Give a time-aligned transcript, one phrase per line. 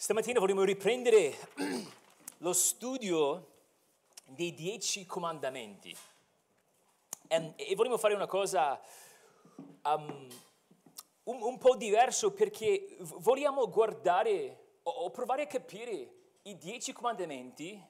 [0.00, 1.36] Stamattina vorremmo riprendere
[2.38, 3.48] lo studio
[4.26, 5.94] dei dieci comandamenti
[7.26, 8.80] e, e vorremmo fare una cosa
[9.82, 10.28] um,
[11.24, 16.12] un, un, po' diverso perché vogliamo guardare o, o, provare a capire
[16.42, 17.84] i dieci comandamenti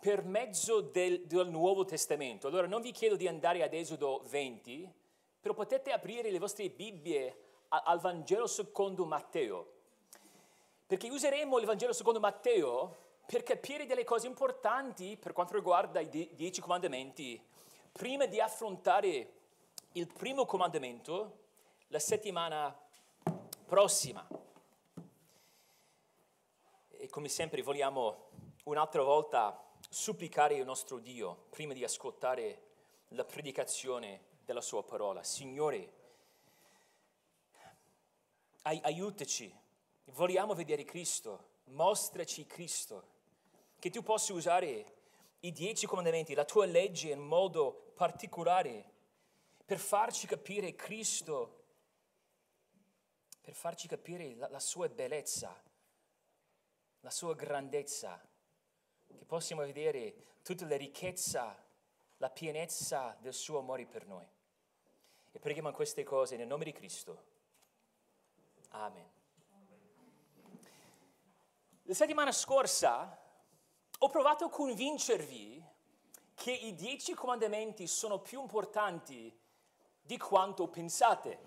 [0.00, 2.46] per mezzo del, del Nuovo Testamento.
[2.46, 4.90] Allora non vi chiedo di andare ad Esodo 20,
[5.38, 7.36] però potete aprire le vostre Bibbie
[7.68, 9.79] al Vangelo secondo Matteo
[10.90, 16.08] perché useremo il Vangelo secondo Matteo per capire delle cose importanti per quanto riguarda i
[16.34, 17.40] dieci comandamenti,
[17.92, 19.32] prima di affrontare
[19.92, 21.38] il primo comandamento
[21.90, 22.76] la settimana
[23.66, 24.26] prossima.
[26.88, 28.30] E come sempre vogliamo
[28.64, 32.62] un'altra volta supplicare il nostro Dio prima di ascoltare
[33.10, 35.22] la predicazione della sua parola.
[35.22, 35.92] Signore,
[38.62, 39.59] aiutaci
[40.10, 43.18] vogliamo vedere Cristo, mostraci Cristo,
[43.78, 44.98] che tu possa usare
[45.40, 48.98] i dieci comandamenti, la tua legge in modo particolare
[49.64, 51.64] per farci capire Cristo,
[53.40, 55.62] per farci capire la, la sua bellezza,
[57.00, 58.20] la sua grandezza,
[59.06, 61.56] che possiamo vedere tutta la ricchezza,
[62.18, 64.26] la pienezza del suo amore per noi.
[65.32, 67.24] E preghiamo queste cose nel nome di Cristo.
[68.70, 69.09] Amen.
[71.90, 73.18] La settimana scorsa
[73.98, 75.60] ho provato a convincervi
[76.34, 79.36] che i dieci comandamenti sono più importanti
[80.00, 81.38] di quanto pensate.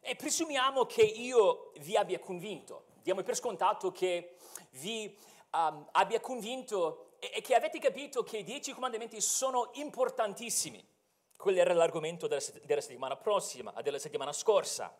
[0.00, 2.84] E presumiamo che io vi abbia convinto.
[3.00, 4.36] Diamo per scontato che
[4.72, 5.16] vi
[5.52, 10.86] um, abbia convinto e, e che avete capito che i dieci comandamenti sono importantissimi.
[11.34, 14.94] Quello era l'argomento della, della settimana prossima, della settimana scorsa.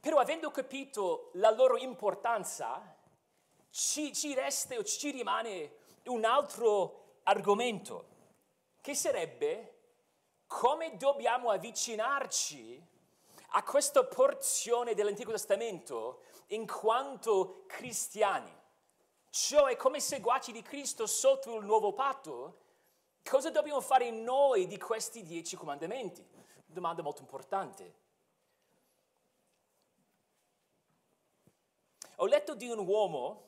[0.00, 2.96] Però avendo capito la loro importanza,
[3.70, 8.16] ci, ci resta o ci rimane un altro argomento,
[8.80, 9.74] che sarebbe
[10.46, 12.82] come dobbiamo avvicinarci
[13.52, 18.50] a questa porzione dell'Antico Testamento in quanto cristiani,
[19.30, 22.60] cioè come seguaci di Cristo sotto il nuovo patto,
[23.22, 26.26] cosa dobbiamo fare noi di questi dieci comandamenti?
[26.64, 28.06] Domanda molto importante.
[32.20, 33.44] Ho letto di un uomo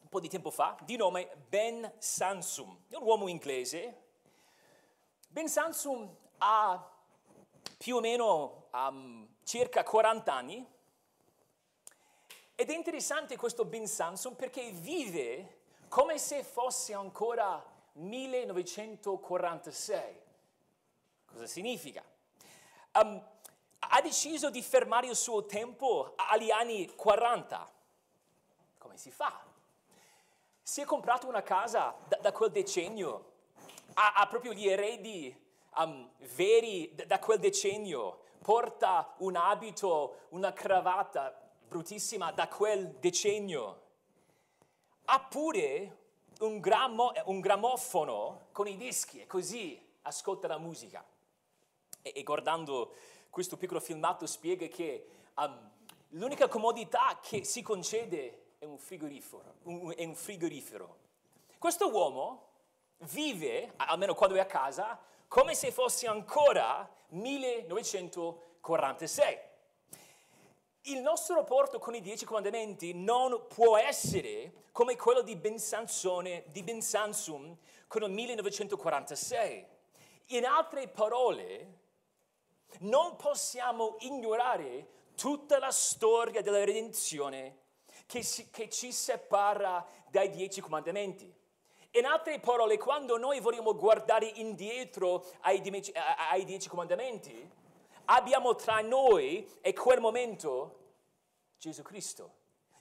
[0.00, 4.04] un po' di tempo fa di nome Ben Sansum, è un uomo inglese.
[5.28, 6.90] Ben Sansum ha
[7.76, 10.66] più o meno um, circa 40 anni
[12.54, 15.58] ed è interessante questo Ben Sansum perché vive
[15.88, 20.22] come se fosse ancora 1946.
[21.26, 22.02] Cosa significa?
[22.94, 23.22] Um,
[23.80, 27.76] ha deciso di fermare il suo tempo agli anni 40 come
[28.98, 29.40] si fa?
[30.60, 33.32] Si è comprato una casa da, da quel decennio,
[33.94, 35.34] ha, ha, proprio gli eredi
[35.76, 43.82] um, veri da, da quel decennio, porta un abito, una cravatta bruttissima da quel decennio,
[45.04, 45.98] ha pure
[46.40, 51.04] un, grammo, un grammofono con i dischi e così ascolta la musica.
[52.02, 52.94] E, e guardando
[53.30, 55.70] questo piccolo filmato spiega che um,
[56.10, 59.54] l'unica comodità che si concede è un frigorifero.
[59.64, 60.96] Un, è un frigorifero.
[61.58, 62.46] Questo uomo
[62.98, 64.98] vive, almeno quando è a casa,
[65.28, 69.38] come se fosse ancora 1946.
[70.82, 76.44] Il nostro rapporto con i dieci comandamenti non può essere come quello di Ben, Sansone,
[76.48, 79.66] di ben Sansum con il 1946.
[80.26, 81.76] In altre parole,
[82.80, 87.66] non possiamo ignorare tutta la storia della redenzione
[88.08, 91.30] che, si, che ci separa dai dieci comandamenti.
[91.90, 95.62] In altre parole, quando noi vogliamo guardare indietro ai,
[96.30, 97.50] ai dieci comandamenti,
[98.06, 100.76] abbiamo tra noi e quel momento
[101.58, 102.32] Gesù Cristo,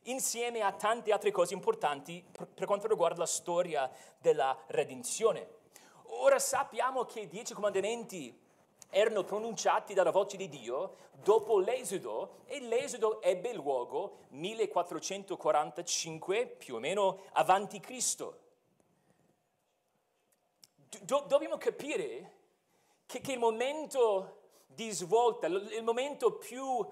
[0.03, 5.55] insieme a tante altre cose importanti per quanto riguarda la storia della redenzione.
[6.21, 8.45] Ora sappiamo che i dieci comandamenti
[8.89, 16.79] erano pronunciati dalla voce di Dio dopo l'Esodo e l'Esodo ebbe luogo 1445 più o
[16.79, 18.39] meno avanti Cristo.
[21.01, 22.35] Do- dobbiamo capire
[23.05, 26.85] che, che il momento di svolta, il momento più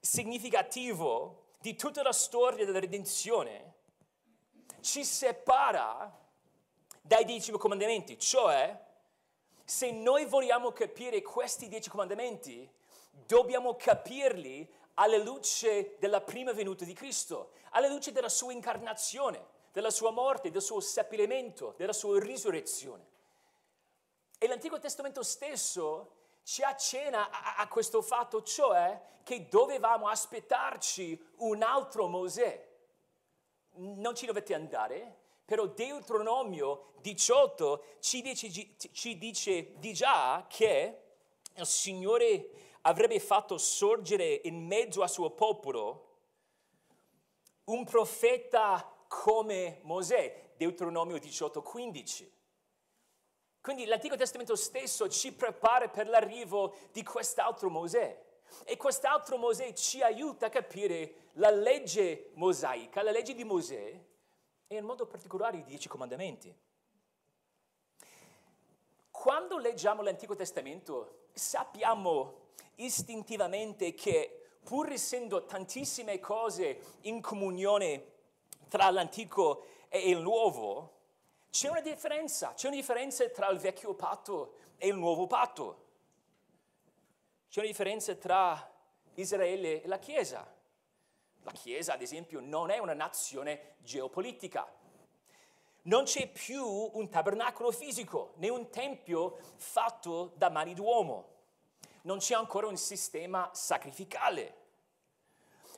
[0.00, 3.74] significativo di tutta la storia della redenzione
[4.80, 6.16] ci separa
[7.02, 8.86] dai dieci comandamenti, cioè
[9.68, 12.66] se noi vogliamo capire questi dieci comandamenti,
[13.10, 19.90] dobbiamo capirli alla luce della prima venuta di Cristo, alla luce della sua incarnazione, della
[19.90, 23.06] sua morte, del suo seppellimento, della sua risurrezione.
[24.38, 26.12] E l'Antico Testamento stesso
[26.44, 32.66] ci accenna a, a questo fatto, cioè che dovevamo aspettarci un altro Mosè.
[33.74, 35.17] Non ci dovete andare,
[35.48, 38.50] però Deuteronomio 18 ci dice,
[38.92, 40.98] ci dice di già che
[41.54, 42.50] il Signore
[42.82, 46.16] avrebbe fatto sorgere in mezzo al suo popolo
[47.64, 52.32] un profeta come Mosè, Deuteronomio 18, 15.
[53.62, 58.22] Quindi l'Antico Testamento stesso ci prepara per l'arrivo di quest'altro Mosè.
[58.64, 64.07] E quest'altro Mosè ci aiuta a capire la legge mosaica, la legge di Mosè,
[64.68, 66.54] e in modo particolare i dieci comandamenti.
[69.10, 78.12] Quando leggiamo l'Antico Testamento sappiamo istintivamente che pur essendo tantissime cose in comunione
[78.68, 80.96] tra l'Antico e il Nuovo,
[81.50, 85.86] c'è una differenza, c'è una differenza tra il vecchio patto e il nuovo patto.
[87.48, 88.70] C'è una differenza tra
[89.14, 90.57] Israele e la Chiesa.
[91.48, 94.70] La Chiesa, ad esempio, non è una nazione geopolitica.
[95.84, 101.36] Non c'è più un tabernacolo fisico, né un tempio fatto da mani d'uomo.
[102.02, 104.56] Non c'è ancora un sistema sacrificale.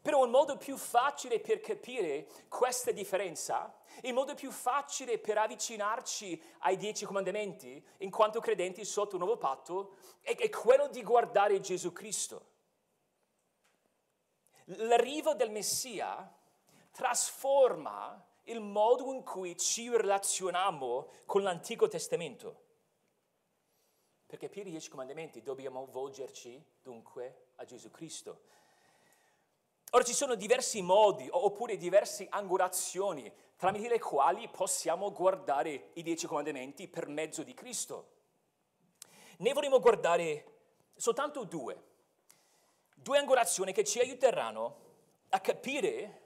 [0.03, 3.73] Però un modo più facile per capire questa differenza,
[4.03, 9.37] il modo più facile per avvicinarci ai dieci comandamenti, in quanto credenti sotto il nuovo
[9.37, 12.50] patto, è quello di guardare Gesù Cristo.
[14.77, 16.33] L'arrivo del Messia
[16.93, 22.69] trasforma il modo in cui ci relazioniamo con l'Antico Testamento.
[24.27, 28.43] Per capire i dieci comandamenti dobbiamo volgerci dunque a Gesù Cristo.
[29.91, 36.29] Ora ci sono diversi modi oppure diverse angolazioni tramite le quali possiamo guardare i dieci
[36.29, 38.13] comandamenti per mezzo di Cristo.
[39.39, 40.59] Ne vorremmo guardare
[40.95, 41.90] soltanto due,
[43.03, 44.89] due angolazioni che ci aiuteranno
[45.31, 46.19] a capire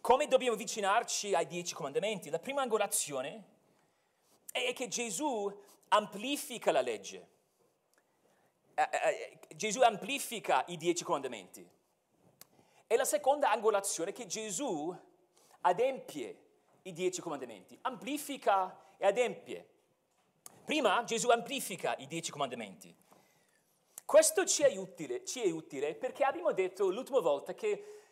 [0.00, 2.30] come dobbiamo avvicinarci ai dieci comandamenti.
[2.30, 3.52] La prima angolazione
[4.52, 5.50] è che Gesù
[5.88, 7.28] amplifica la legge.
[8.74, 11.66] Eh, eh, eh Gesù amplifica i dieci comandamenti.
[12.86, 14.94] E la seconda angolazione è che Gesù
[15.62, 16.42] adempie
[16.82, 19.68] i dieci comandamenti, amplifica e adempie.
[20.64, 22.94] Prima Gesù amplifica i dieci comandamenti.
[24.04, 28.02] Questo ci è utile, ci è utile perché abbiamo detto l'ultima volta che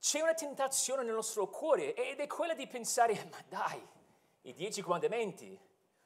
[0.00, 3.84] c'è una tentazione nel nostro cuore ed è quella di pensare, ma dai,
[4.42, 5.58] i dieci comandamenti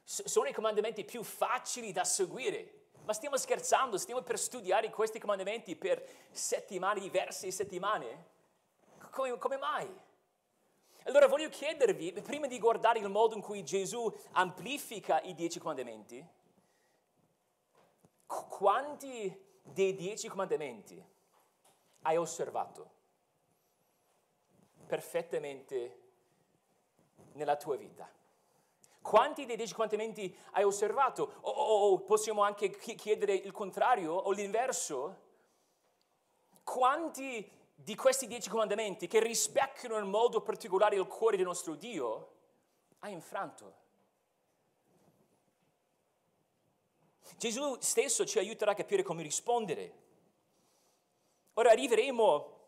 [0.02, 2.78] sono i comandamenti più facili da seguire.
[3.04, 8.26] Ma stiamo scherzando, stiamo per studiare questi comandamenti per settimane, diverse settimane?
[9.10, 9.88] Come, come mai?
[11.04, 16.24] Allora voglio chiedervi, prima di guardare il modo in cui Gesù amplifica i dieci comandamenti,
[18.30, 21.04] quanti dei dieci comandamenti
[22.02, 22.90] hai osservato
[24.86, 26.00] perfettamente
[27.32, 28.08] nella tua vita?
[29.02, 31.38] Quanti dei dieci comandamenti hai osservato?
[31.40, 35.28] O, o, o possiamo anche chiedere il contrario o l'inverso?
[36.62, 42.34] Quanti di questi dieci comandamenti che rispecchiano in modo particolare il cuore del nostro Dio
[43.00, 43.79] hai infranto?
[47.40, 49.92] Gesù stesso ci aiuterà a capire come rispondere.
[51.54, 52.58] Ora arriveremo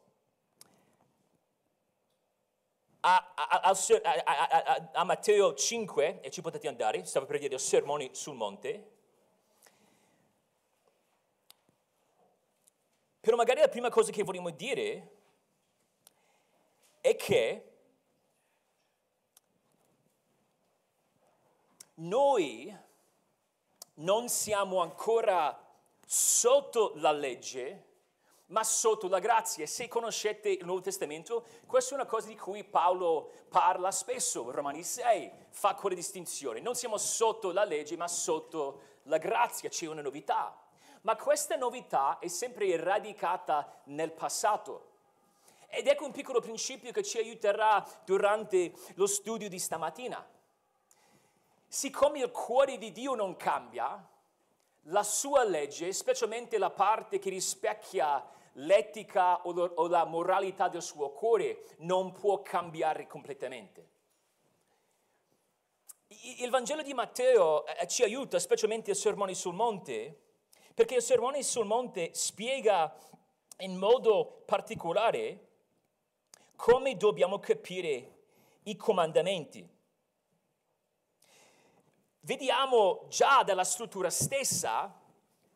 [3.00, 8.34] a, a, a, a, Matteo 5, e ci potete andare, stavo per dire sermoni sul
[8.34, 8.90] monte,
[13.20, 15.16] però magari la prima cosa che vogliamo dire
[17.02, 17.72] è che
[21.96, 22.90] noi
[24.02, 25.58] non siamo ancora
[26.06, 27.90] sotto la legge,
[28.46, 29.66] ma sotto la grazia.
[29.66, 34.82] Se conoscete il Nuovo Testamento, questa è una cosa di cui Paolo parla spesso, Romani
[34.82, 36.60] 6 fa quella distinzione.
[36.60, 40.56] Non siamo sotto la legge, ma sotto la grazia, c'è una novità.
[41.02, 44.90] Ma questa novità è sempre radicata nel passato.
[45.68, 50.24] Ed ecco un piccolo principio che ci aiuterà durante lo studio di stamattina.
[51.74, 54.06] Siccome il cuore di Dio non cambia,
[54.88, 58.22] la sua legge, specialmente la parte che rispecchia
[58.56, 63.88] l'etica o, la moralità del suo cuore non può cambiare completamente.
[66.40, 70.14] Il Vangelo di Matteo eh, ci aiuta, specialmente il Sermone sul Monte,
[70.74, 72.94] perché il Sermone sul Monte spiega
[73.60, 75.48] in modo particolare
[76.54, 78.24] come dobbiamo capire
[78.64, 79.80] i comandamenti.
[82.24, 84.96] Vediamo già dalla struttura stessa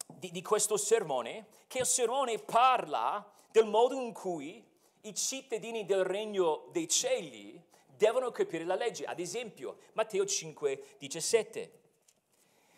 [0.04, 4.66] di, di questo sermone che il sermone parla del modo in cui
[5.02, 9.04] i cittadini del regno dei cieli devono capire la legge.
[9.04, 11.80] Ad esempio, Matteo 5, 17.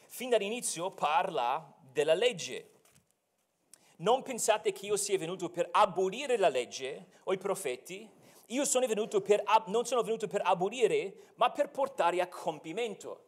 [0.09, 2.73] Fin dall'inizio parla della legge.
[4.01, 8.07] Non pensate che io sia venuto per abolire la legge o i profeti.
[8.49, 8.87] Io sono
[9.23, 13.28] per, non sono venuto per abolire, ma per portare a compimento.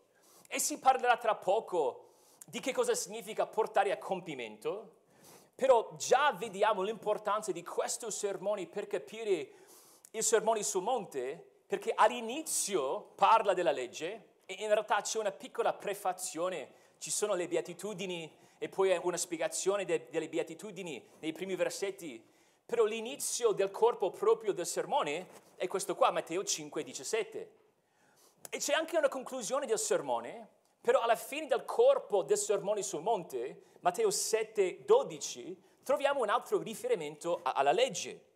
[0.52, 2.09] E si parlerà tra poco
[2.45, 4.97] di che cosa significa portare a compimento,
[5.54, 9.50] però già vediamo l'importanza di questo sermone per capire
[10.11, 15.73] il sermone sul monte, perché all'inizio parla della legge e in realtà c'è una piccola
[15.73, 18.28] prefazione, ci sono le beatitudini
[18.59, 22.21] e poi una spiegazione de, delle beatitudini nei primi versetti,
[22.66, 27.60] però l'inizio del corpo proprio del sermone è questo qua, Matteo 5, 17.
[28.49, 30.49] E c'è anche una conclusione del sermone,
[30.80, 36.59] però alla fine del corpo del sermone sul monte, Matteo 7, 12, troviamo un altro
[36.59, 38.28] riferimento alla legge.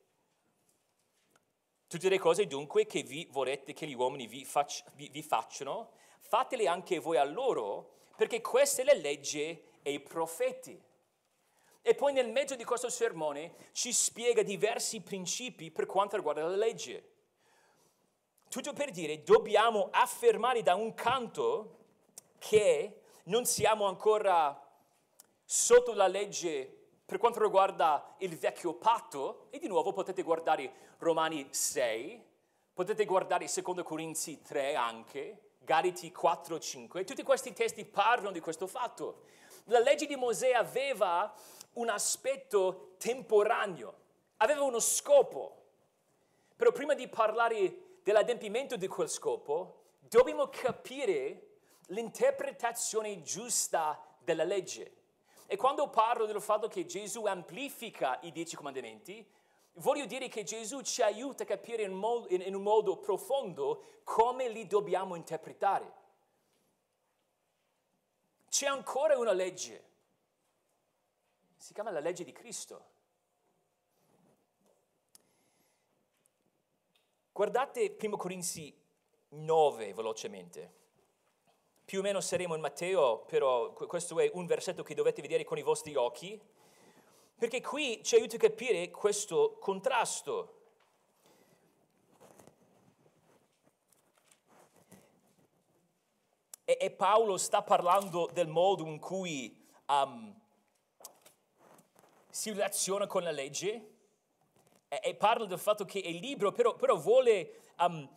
[1.86, 5.92] Tutte le cose dunque che vi vorrete che gli uomini vi, faccia, vi, vi facciano,
[6.18, 10.80] fatele anche voi a loro, perché questa è la legge e i profeti.
[11.82, 16.56] E poi nel mezzo di questo sermone ci spiega diversi principi per quanto riguarda la
[16.56, 17.12] legge.
[18.54, 21.78] Tutto per dire, dobbiamo affermare da un canto
[22.38, 24.64] che non siamo ancora
[25.44, 26.72] sotto la legge
[27.04, 32.24] per quanto riguarda il vecchio patto, e di nuovo potete guardare Romani 6,
[32.72, 38.68] potete guardare 2 Corinzi 3 anche, Galati 4, 5, tutti questi testi parlano di questo
[38.68, 39.22] fatto.
[39.64, 41.34] La legge di Mosè aveva
[41.72, 43.94] un aspetto temporaneo,
[44.36, 45.62] aveva uno scopo.
[46.54, 51.56] Però prima di parlare dell'adempimento di quel scopo, dobbiamo capire
[51.86, 55.02] l'interpretazione giusta della legge.
[55.46, 59.26] E quando parlo del fatto che Gesù amplifica i dieci comandamenti,
[59.76, 64.00] voglio dire che Gesù ci aiuta a capire in, modo, in, in un modo profondo
[64.04, 66.02] come li dobbiamo interpretare.
[68.50, 69.84] C'è ancora una legge,
[71.56, 72.92] si chiama la legge di Cristo.
[77.34, 78.72] Guardate 1 Corinzi
[79.30, 80.72] 9 velocemente.
[81.84, 85.58] Più o meno saremo in Matteo, però questo è un versetto che dovete vedere con
[85.58, 86.40] i vostri occhi,
[87.36, 90.60] perché qui ci aiuta a capire questo contrasto.
[96.64, 100.40] E, e Paolo sta parlando del modo in cui um,
[102.30, 103.93] si relaziona con la legge
[105.00, 108.08] e, parla del fatto che è libero, però, però vuole um,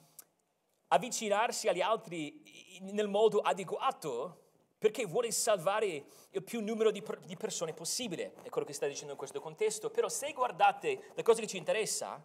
[0.87, 4.45] avvicinarsi agli altri nel modo adeguato
[4.77, 9.13] perché vuole salvare il più numero di, di, persone possibile, è quello che sta dicendo
[9.13, 9.89] in questo contesto.
[9.89, 12.23] Però se guardate la cosa che ci interessa,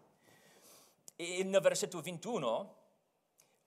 [1.17, 2.77] nel versetto 21,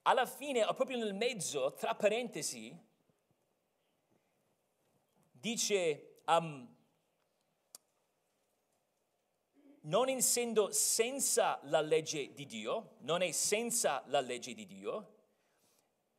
[0.04, 2.78] alla fine, proprio nel mezzo, tra parentesi,
[5.32, 6.75] dice, um,
[9.86, 15.14] non essendo senza la legge di Dio, non è senza la legge di Dio,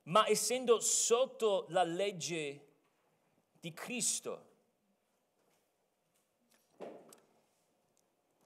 [0.04, 2.64] ma essendo sotto la legge
[3.61, 4.44] di Cristo.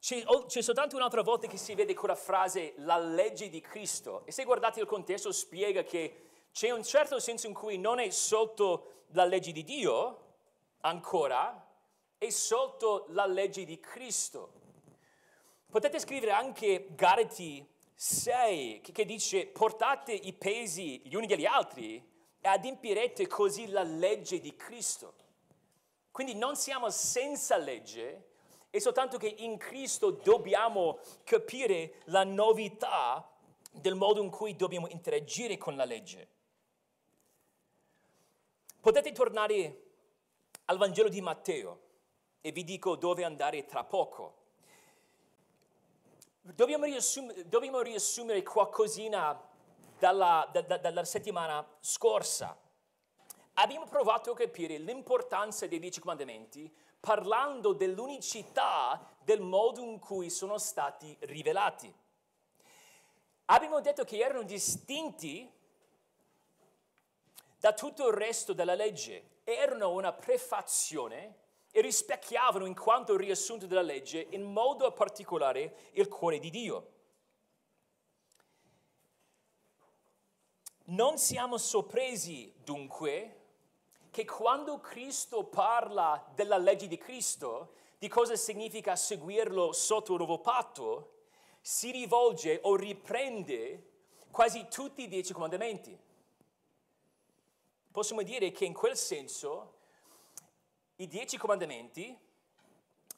[0.00, 4.22] C'è, c'è, soltanto un'altra volta che si vede quella frase, la legge di Cristo.
[4.24, 8.08] E se guardate il contesto spiega che c'è un certo senso in cui non è
[8.08, 10.28] sotto la legge di Dio
[10.80, 11.68] ancora,
[12.16, 14.60] è sotto la legge di Cristo.
[15.70, 22.04] Potete scrivere anche Galati 6 che, dice portate i pesi gli uni degli altri
[22.40, 25.14] e adempirete così la legge di Cristo.
[26.10, 28.30] Quindi non siamo senza legge,
[28.68, 33.30] è soltanto che in Cristo dobbiamo capire la novità
[33.70, 36.28] del modo in cui dobbiamo interagire con la legge.
[38.80, 39.82] Potete tornare
[40.64, 41.80] al Vangelo di Matteo
[42.40, 44.39] e vi dico dove andare tra poco.
[46.42, 49.38] Dobbiamo riassumere, dobbiamo riassumere qualcosina
[49.99, 52.59] dalla, da, da, dalla settimana scorsa.
[53.54, 60.56] Abbiamo provato a capire l'importanza dei dieci comandamenti parlando dell'unicità del modo in cui sono
[60.56, 61.92] stati rivelati.
[63.47, 65.50] Abbiamo detto che erano distinti
[67.59, 71.37] da tutto il resto della legge, erano una prefazione
[71.70, 76.92] e rispecchiavano in quanto riassunto della legge in modo particolare il cuore di Dio.
[80.84, 83.36] Non siamo sorpresi dunque
[84.10, 90.40] che quando Cristo parla della legge di Cristo, di cosa significa seguirlo sotto il nuovo
[90.40, 91.18] patto,
[91.60, 93.88] si rivolge o riprende
[94.32, 95.96] quasi tutti i dieci comandamenti.
[97.92, 99.78] Possiamo dire che in quel senso
[101.00, 102.14] i dieci comandamenti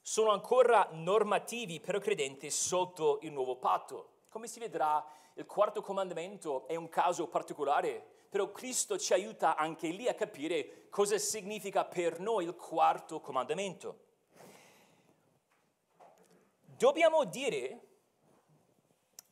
[0.01, 4.11] sono ancora normativi per il credente sotto il nuovo patto.
[4.29, 9.89] Come si vedrà, il quarto comandamento è un caso particolare, però Cristo ci aiuta anche
[9.89, 13.99] lì a capire cosa significa per noi il quarto comandamento.
[16.65, 17.81] Dobbiamo dire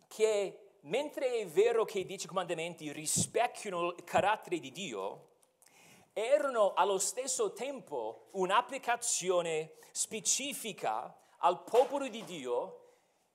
[0.09, 5.30] che mentre è vero che i dieci comandamenti rispecchiano il carattere di Dio,
[6.13, 12.77] erano allo stesso tempo un'applicazione specifica al popolo di Dio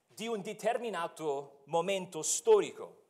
[0.07, 3.03] di un determinato momento storico.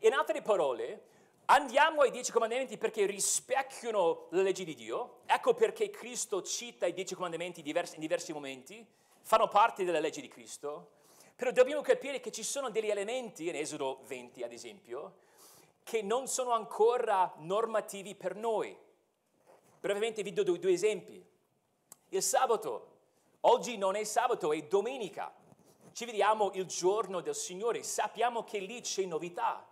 [0.00, 1.06] In altre parole,
[1.46, 6.92] andiamo ai dieci comandamenti perché rispecchiano la legge di Dio, ecco perché Cristo cita i
[6.92, 8.86] dieci comandamenti in diversi momenti,
[9.22, 10.98] fanno parte della legge di Cristo,
[11.36, 15.14] però dobbiamo capire che ci sono degli elementi, in Esodo 20 ad esempio,
[15.90, 18.78] che non sono ancora normativi per noi.
[19.80, 21.20] Brevemente vi do due, due esempi.
[22.10, 22.98] Il sabato.
[23.40, 25.34] Oggi non è sabato, è domenica.
[25.90, 29.68] Ci vediamo il giorno del Signore, sappiamo che lì c'è novità.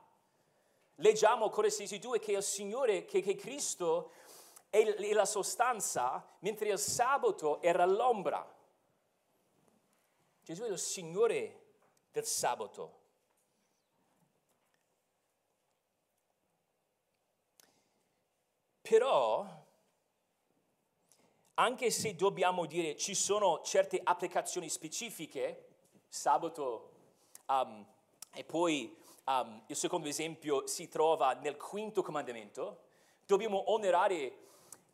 [0.97, 4.11] Leggiamo Colossesi 2 che il Signore, che, che Cristo
[4.71, 8.45] è la sostanza, mentre il sabato era l'ombra.
[10.43, 11.67] Gesù è il Signore
[12.11, 12.98] del sabato.
[18.89, 19.47] Però,
[21.55, 25.67] anche se dobbiamo dire ci sono certe applicazioni specifiche,
[26.09, 26.93] sabato.
[27.49, 27.85] Um,
[28.33, 32.85] e poi um, il secondo esempio si trova nel quinto comandamento.
[33.27, 34.39] Dobbiamo onorare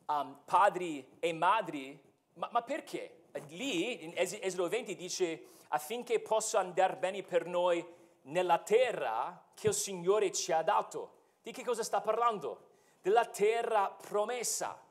[0.07, 1.97] um, padri e madri,
[2.33, 3.27] ma, ma, perché?
[3.47, 7.85] Lì in Esodo 20 dice affinché possa andare bene per noi
[8.23, 11.13] nella terra che il Signore ci ha dato.
[11.41, 12.73] Di che cosa sta parlando?
[13.05, 14.83] Della terra promessa.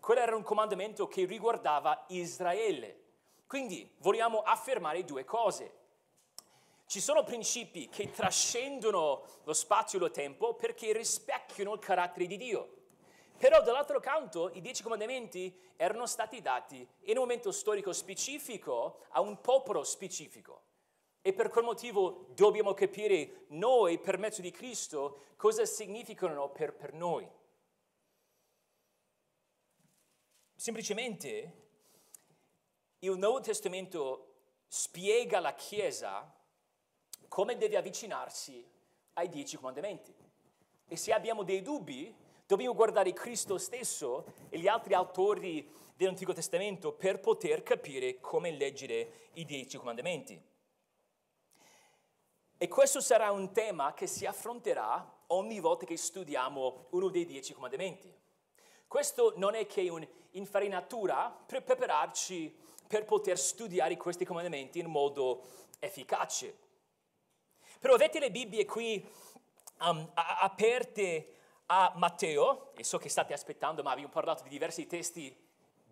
[0.00, 3.02] Quello era un comandamento che riguardava Israele.
[3.46, 5.74] Quindi vogliamo affermare due cose.
[6.86, 12.38] Ci sono principi che trascendono lo spazio e lo tempo perché rispecchiano il carattere di
[12.38, 12.76] Dio.
[13.36, 19.20] Però dall'altro canto i dieci comandamenti erano stati dati in un momento storico specifico a
[19.20, 20.62] un popolo specifico.
[21.20, 26.94] E per quel motivo dobbiamo capire noi, per mezzo di Cristo, cosa significano per, per
[26.94, 27.30] noi.
[30.60, 31.52] Semplicemente
[32.98, 34.34] il Nuovo Testamento
[34.68, 36.30] spiega alla Chiesa
[37.28, 38.62] come deve avvicinarsi
[39.14, 40.14] ai dieci comandamenti.
[40.86, 42.14] E se abbiamo dei dubbi,
[42.46, 49.30] dobbiamo guardare Cristo stesso e gli altri autori dell'Antico Testamento per poter capire come leggere
[49.36, 50.38] i dieci comandamenti.
[52.58, 57.54] E questo sarà un tema che si affronterà ogni volta che studiamo uno dei dieci
[57.54, 58.19] comandamenti.
[58.90, 62.52] Questo non è che un'infarinatura per prepararci
[62.88, 65.42] per poter studiare questi comandamenti in modo
[65.78, 66.58] efficace.
[67.78, 69.08] Però avete le Bibbie qui
[69.82, 71.34] um, aperte
[71.66, 75.32] a Matteo, e so che state aspettando, ma abbiamo parlato di diversi testi.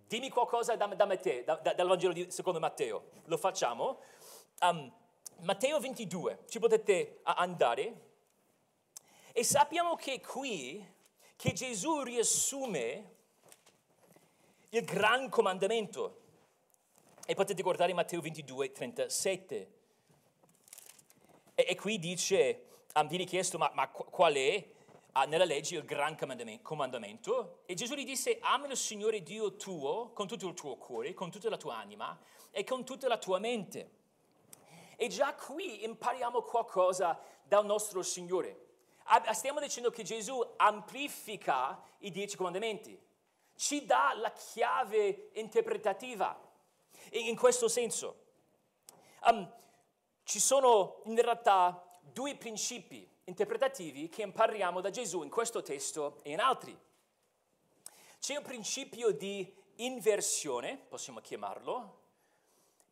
[0.08, 3.10] Dimmi qualcosa da, da Matteo, da, da, dal Vangelo di, secondo Matteo.
[3.26, 4.00] Lo facciamo.
[4.62, 4.92] Um,
[5.42, 8.06] Matteo 22, ci potete andare.
[9.32, 10.96] E sappiamo che qui,
[11.38, 13.14] che Gesù riassume
[14.70, 16.22] il gran comandamento.
[17.24, 19.72] E potete guardare Matteo 22, 37.
[21.54, 24.68] E, e qui dice, um, viene chiesto, ma, ma qual è
[25.14, 26.16] uh, nella legge il gran
[26.60, 27.60] comandamento?
[27.66, 31.30] E Gesù gli disse, ama il Signore Dio tuo con tutto il tuo cuore, con
[31.30, 32.18] tutta la tua anima
[32.50, 33.90] e con tutta la tua mente.
[34.96, 38.66] E già qui impariamo qualcosa dal nostro Signore.
[39.32, 42.98] Stiamo dicendo che Gesù amplifica i dieci comandamenti,
[43.56, 46.38] ci dà la chiave interpretativa
[47.10, 48.26] in questo senso.
[49.24, 49.50] Um,
[50.22, 56.32] ci sono in realtà due principi interpretativi che impariamo da Gesù in questo testo e
[56.32, 56.78] in altri.
[58.20, 61.96] C'è un principio di inversione, possiamo chiamarlo,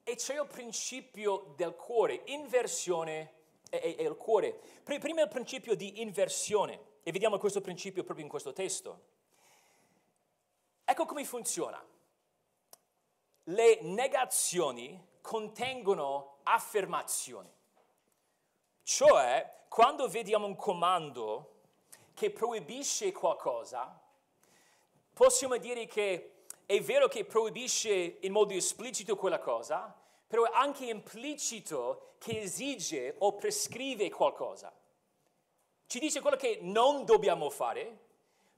[0.02, 2.22] e c'è un principio del cuore.
[2.26, 3.34] Inversione
[3.68, 4.60] è, è, è il cuore.
[4.82, 9.00] Prima il principio di inversione, e vediamo questo principio proprio in questo testo.
[10.82, 11.80] Ecco come funziona.
[13.44, 17.48] le negazioni contengono affermazioni.
[18.82, 21.60] Cioè, quando vediamo un comando
[22.12, 24.00] che proibisce qualcosa,
[25.12, 30.86] possiamo dire che è vero che proibisce in modo esplicito quella cosa, però è anche
[30.86, 34.74] implicito che esige o prescrive qualcosa.
[35.86, 37.98] Ci dice quello che non dobbiamo fare,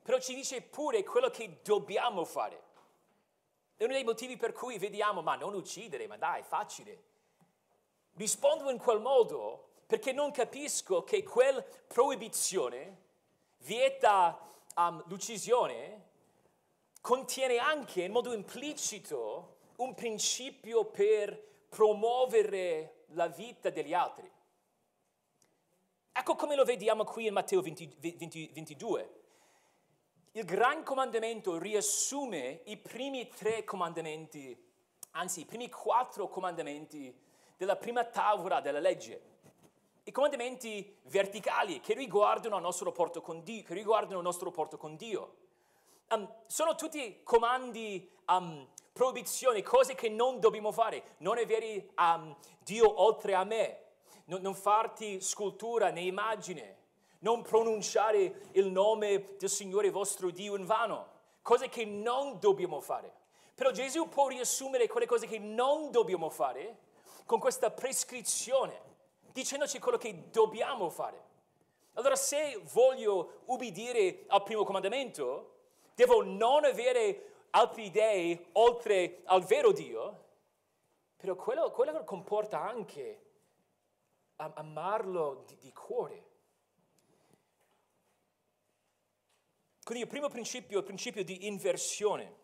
[0.03, 2.63] però ci dice pure quello che dobbiamo fare.
[3.77, 7.03] È uno dei motivi per cui vediamo, ma non uccidere, ma dai, facile.
[8.15, 12.97] Rispondo in quel modo perché non capisco che quella proibizione
[13.59, 14.39] vieta
[14.75, 16.07] um, l'uccisione
[17.01, 24.31] contiene anche in modo implicito un principio per promuovere la vita degli altri.
[26.19, 29.21] Ecco come lo vediamo qui in Matteo 20, 20, 22.
[30.33, 34.61] Il gran comandamento riassume i primi tre comandamenti,
[35.13, 37.17] anzi i primi quattro comandamenti
[37.57, 39.23] della prima tavola della legge.
[40.03, 43.63] I comandamenti verticali che riguardano il nostro rapporto con Dio.
[43.69, 45.37] Il nostro rapporto con Dio.
[46.09, 51.15] Um, sono tutti comandi um, proibizioni, cose che non dobbiamo fare.
[51.19, 53.88] Non avere um, Dio oltre a me,
[54.29, 56.77] non, non farti scultura né immagine,
[57.21, 63.13] non pronunciare il nome del Signore vostro Dio in vano, cose che non dobbiamo fare.
[63.55, 66.87] Però Gesù può riassumere quelle cose che non dobbiamo fare
[67.25, 68.81] con questa prescrizione,
[69.33, 71.27] dicendoci quello che dobbiamo fare.
[71.95, 75.57] Allora se voglio ubbidire al primo comandamento,
[75.95, 80.27] devo non avere altre idee oltre al vero Dio,
[81.17, 83.28] però quello, quello comporta anche
[84.39, 86.27] amarlo di, di cuore.
[89.83, 92.37] Quindi il primo principio è il principio di inversione.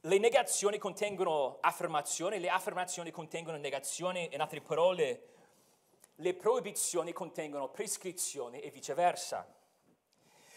[0.00, 5.28] Le negazioni contengono affermazioni, le affermazioni contengono negazioni, in altre parole,
[6.16, 9.46] le proibizioni contengono prescrizioni e viceversa.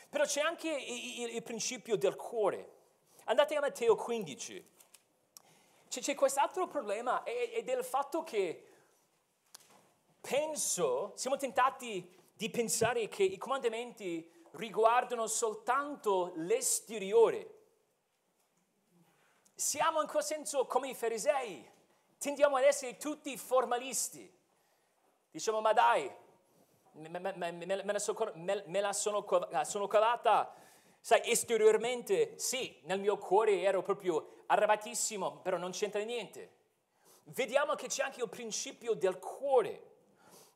[0.10, 2.78] Però c'è anche il, il, principio del cuore.
[3.26, 4.70] Andate a Matteo 15.
[5.90, 8.69] C'è, c'è quest'altro problema ed è il fatto che
[10.22, 17.56] penso, siamo tentati di pensare che i comandamenti riguardano soltanto l'esteriore.
[19.54, 21.70] Siamo in quel senso come i farisei,
[22.18, 24.38] tendiamo ad essere tutti formalisti.
[25.32, 26.10] Diciamo, ma dai,
[26.94, 29.26] me, me, me, me la, me la sono,
[29.64, 30.54] sono cavata,
[31.00, 36.58] sai, esteriormente, sì, nel mio cuore ero proprio arrabbiatissimo, però non c'entra niente.
[37.26, 39.88] Vediamo che c'è anche il principio del cuore.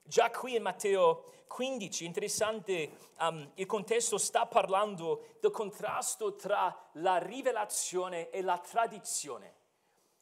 [0.05, 7.17] Già qui in Matteo 15, interessante, um, il contesto sta parlando del contrasto tra la
[7.17, 9.61] rivelazione e la tradizione.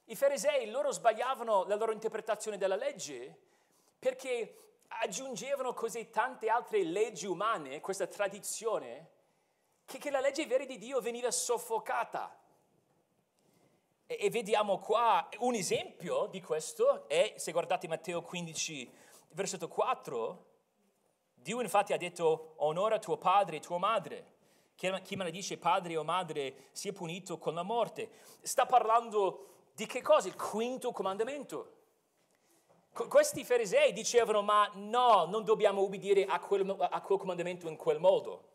[0.06, 3.36] I farisei, loro sbagliavano la loro interpretazione della legge
[3.98, 4.56] perché
[4.88, 9.10] aggiungevano così tante altre leggi umane, questa tradizione,
[9.86, 12.38] che, che la legge vera di Dio veniva soffocata.
[14.06, 18.92] E, e, vediamo qua un esempio di questo, è, se guardate Matteo 15,
[19.34, 20.46] versetto 4,
[21.34, 24.40] Dio infatti ha detto onora tuo padre e tua madre.
[24.76, 28.10] Chi maledice padre o madre sia punito con la morte.
[28.42, 30.28] Sta parlando di che cosa?
[30.28, 31.78] Il quinto comandamento.
[32.92, 38.00] Questi farisei dicevano, ma no, non dobbiamo ubbidire a quel, a quel comandamento in quel
[38.00, 38.50] modo.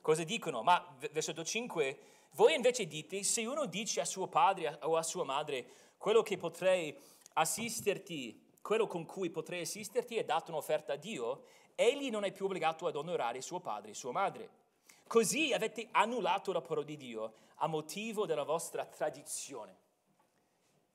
[0.00, 0.62] Cosa dicono?
[0.62, 1.98] Ma, versetto 5,
[2.32, 5.66] voi invece dite, se uno dice a suo padre o a sua madre,
[5.98, 6.96] quello che potrei
[7.34, 11.44] assisterti, quello con cui potrei assisterti è dato un'offerta a Dio,
[11.74, 14.58] egli non è più obbligato ad onorare suo padre e sua madre.
[15.06, 19.76] Così avete annullato la parola di Dio a motivo della vostra tradizione.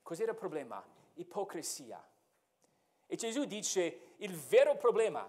[0.02, 0.82] Cos'era il problema?
[1.14, 2.02] Ipocrisia.
[3.06, 5.28] E Gesù dice il vero problema,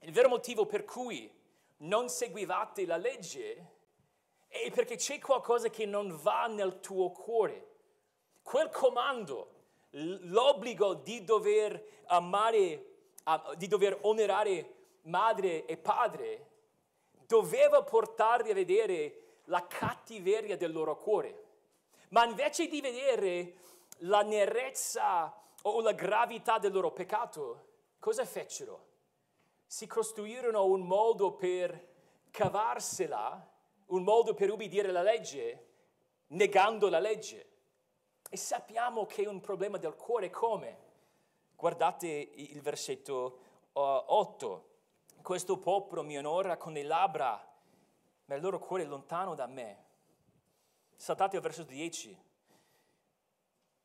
[0.00, 1.32] il vero motivo per cui
[1.78, 3.76] non seguivate la legge
[4.48, 7.66] è perché c'è qualcosa che non va nel tuo cuore.
[8.42, 9.57] Quel comando,
[9.98, 12.84] l'obbligo di dover amare,
[13.56, 16.46] di dover onorare madre e padre,
[17.26, 21.44] doveva portarli a vedere la cattiveria del loro cuore.
[22.10, 23.54] Ma invece di vedere
[24.02, 27.66] la nerezza o la gravità del loro peccato,
[27.98, 28.86] cosa fecero?
[29.66, 31.86] Si costruirono un modo per
[32.30, 33.46] cavarsela,
[33.86, 35.66] un modo per ubbidire la legge,
[36.28, 37.47] negando la legge.
[38.30, 40.86] E sappiamo che è un problema del cuore come?
[41.56, 43.38] Guardate il versetto
[43.72, 44.68] uh, 8.
[45.22, 47.42] Questo popolo mi onora con le labbra,
[48.26, 49.84] ma il loro cuore è lontano da me.
[50.94, 52.26] Saltate al versetto 10.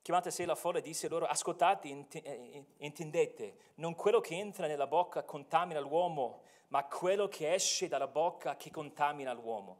[0.01, 5.23] chiamata sé la folla, disse loro, ascoltate, eh, intendete, non quello che entra nella bocca
[5.23, 9.79] contamina l'uomo, ma quello che esce dalla bocca che contamina l'uomo.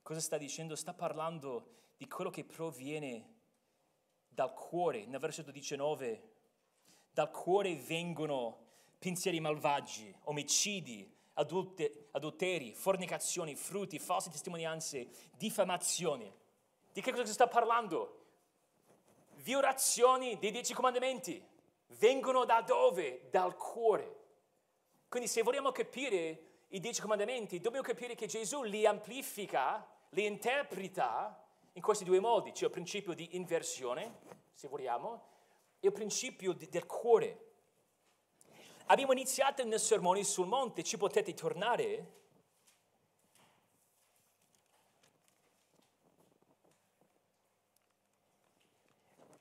[0.00, 0.76] Cosa sta dicendo?
[0.76, 3.40] Sta parlando di quello che proviene
[4.28, 5.06] dal cuore.
[5.06, 6.30] Nel versetto 19,
[7.10, 8.58] dal cuore vengono
[8.98, 16.32] pensieri malvagi, omicidi, adulte, adulteri, fornicazioni, frutti, false testimonianze, diffamazioni.
[16.92, 18.22] Di che cosa si sta parlando?
[19.42, 21.44] violazioni dei dieci comandamenti
[21.98, 23.28] vengono da dove?
[23.30, 24.20] Dal cuore.
[25.08, 31.41] Quindi se vogliamo capire i dieci comandamenti, dobbiamo capire che Gesù li amplifica, li interpreta
[31.72, 32.52] in questi due modi.
[32.52, 34.18] C'è il principio di inversione,
[34.52, 35.30] se vogliamo,
[35.80, 37.50] e il principio di, del cuore.
[38.86, 42.20] Abbiamo iniziato nel sermone sul monte, ci potete tornare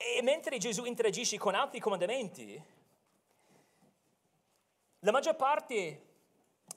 [0.03, 2.61] E mentre Gesù interagisce con altri comandamenti,
[4.99, 6.09] la maggior parte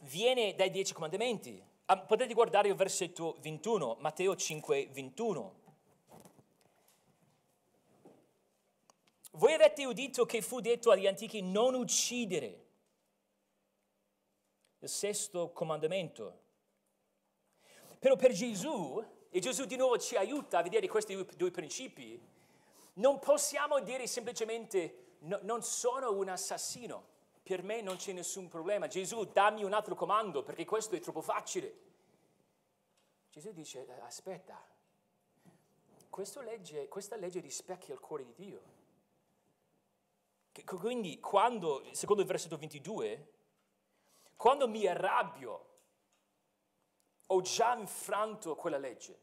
[0.00, 1.62] viene dai dieci comandamenti.
[1.86, 5.62] Ah, potete guardare il versetto 21, Matteo 5, 21.
[9.32, 12.64] Voi avete udito che fu detto agli antichi non uccidere.
[14.78, 16.40] Il sesto comandamento.
[17.98, 22.18] Però per Gesù, e Gesù di nuovo ci aiuta a vedere questi due, principi,
[22.94, 27.12] non possiamo dire semplicemente no, non sono un assassino,
[27.44, 28.86] per me non c'è nessun problema.
[28.86, 31.82] Gesù, dammi un altro comando perché questo è troppo facile.
[33.30, 34.58] Gesù dice, aspetta,
[36.42, 38.62] legge, questa legge rispecchia il cuore di Dio.
[40.64, 43.32] Quindi quando, secondo il versetto 22,
[44.36, 45.72] quando mi arrabbio,
[47.26, 49.20] ho già infranto quella legge.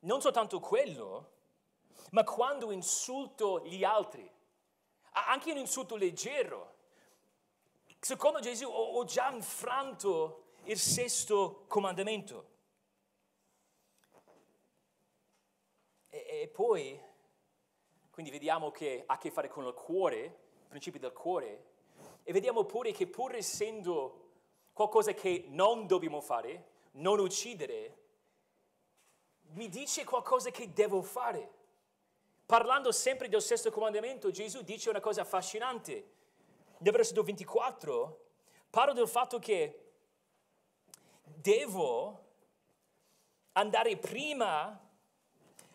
[0.00, 1.32] Non soltanto quello,
[2.10, 4.30] ma quando insulto gli altri,
[5.12, 6.78] anche un insulto leggero,
[8.00, 12.48] secondo Gesù ho, già infranto il sesto comandamento.
[16.08, 16.98] E, e poi,
[18.10, 20.24] quindi vediamo che ha a che fare con il cuore,
[20.64, 21.68] i principi del cuore,
[22.22, 24.28] e vediamo pure che pur essendo
[24.72, 27.98] qualcosa che non dobbiamo fare, non uccidere,
[29.52, 31.58] mi dice qualcosa che devo fare.
[32.46, 36.18] Parlando sempre del sesto comandamento, Gesù dice una cosa affascinante.
[36.82, 38.24] Nel versetto 24
[38.70, 39.92] parla del fatto che
[41.22, 42.28] devo
[43.52, 44.80] andare prima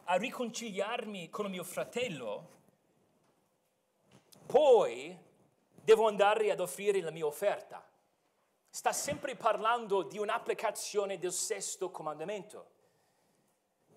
[0.06, 2.50] a riconciliarmi con mio fratello,
[4.48, 5.16] poi
[5.76, 7.88] devo andare ad offrire la mia offerta.
[8.68, 12.72] Sta sempre parlando di un'applicazione del sesto comandamento,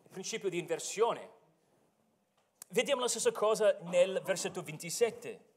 [0.02, 1.36] il principio di inversione.
[2.68, 5.47] Vediamo la stessa cosa nel versetto 27.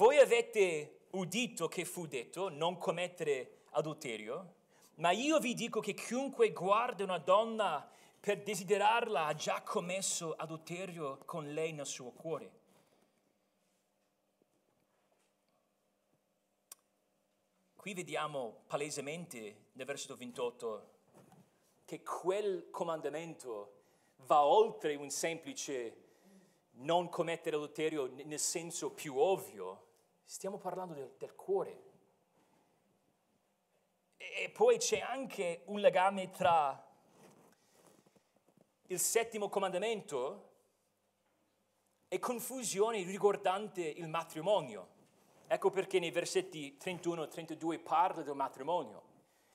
[0.00, 4.54] Voi avete udito che fu detto non commettere adulterio,
[4.94, 7.86] ma io vi dico che chiunque guarda una donna
[8.18, 12.50] per desiderarla ha già commesso adulterio con lei nel suo cuore.
[17.76, 20.90] Qui vediamo palesemente nel versetto 28
[21.84, 23.82] che quel comandamento
[24.24, 25.96] va oltre un semplice
[26.76, 29.88] non commettere adulterio nel senso più ovvio,
[30.30, 31.82] stiamo parlando del, del cuore.
[34.16, 36.86] E, e poi c'è anche un legame tra
[38.86, 40.48] il settimo comandamento
[42.06, 44.98] e confusione riguardante il matrimonio.
[45.48, 49.02] Ecco perché nei versetti 31 e 32 parla del matrimonio,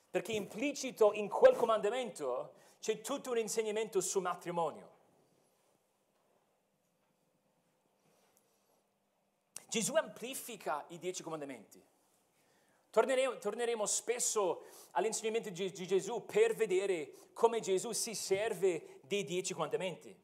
[0.09, 4.84] perché implicito in quel comandamento c'è tutto un insegnamento sul matrimonio.
[9.75, 11.85] Gesù amplifica i dieci comandamenti.
[12.89, 20.17] Torneremo, torneremo spesso all'insegnamento di Gesù per vedere come Gesù si serve dei dieci comandamenti.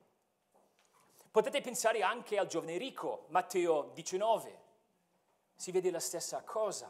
[1.29, 4.61] Potete pensare anche al giovane ricco, Matteo 19.
[5.53, 6.89] Si vede la stessa cosa.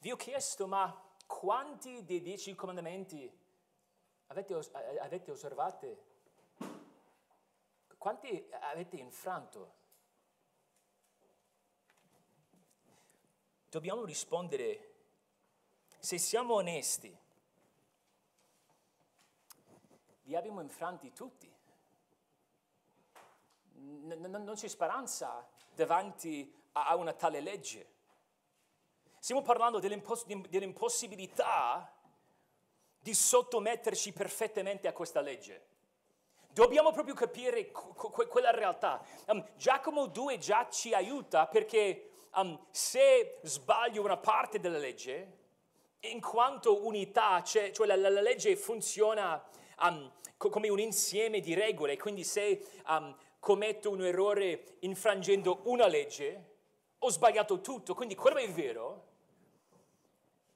[0.00, 3.34] Vi ho chiesto, ma quanti dei dieci comandamenti
[4.26, 4.60] avete,
[5.00, 6.02] avete osservate?
[7.96, 9.83] Quanti avete infranto?
[13.74, 14.92] Dobbiamo rispondere,
[15.98, 17.12] se siamo onesti,
[20.22, 21.52] li abbiamo infranti tutti.
[23.74, 27.88] non c'è speranza davanti a una tale legge.
[29.18, 31.92] Stiamo parlando dell'impossibilità
[33.00, 35.66] di sottometterci perfettamente a questa legge.
[36.52, 39.04] Dobbiamo proprio capire quella realtà.
[39.26, 45.42] Um, Giacomo 2 già ci aiuta perché um, se sbaglio una parte della legge,
[46.00, 49.42] in quanto unità, cioè, cioè la, la, legge funziona
[49.80, 55.86] um, co- come un insieme di regole, quindi se um, commetto un errore infrangendo una
[55.86, 56.52] legge,
[56.98, 59.12] ho sbagliato tutto, quindi quello è vero.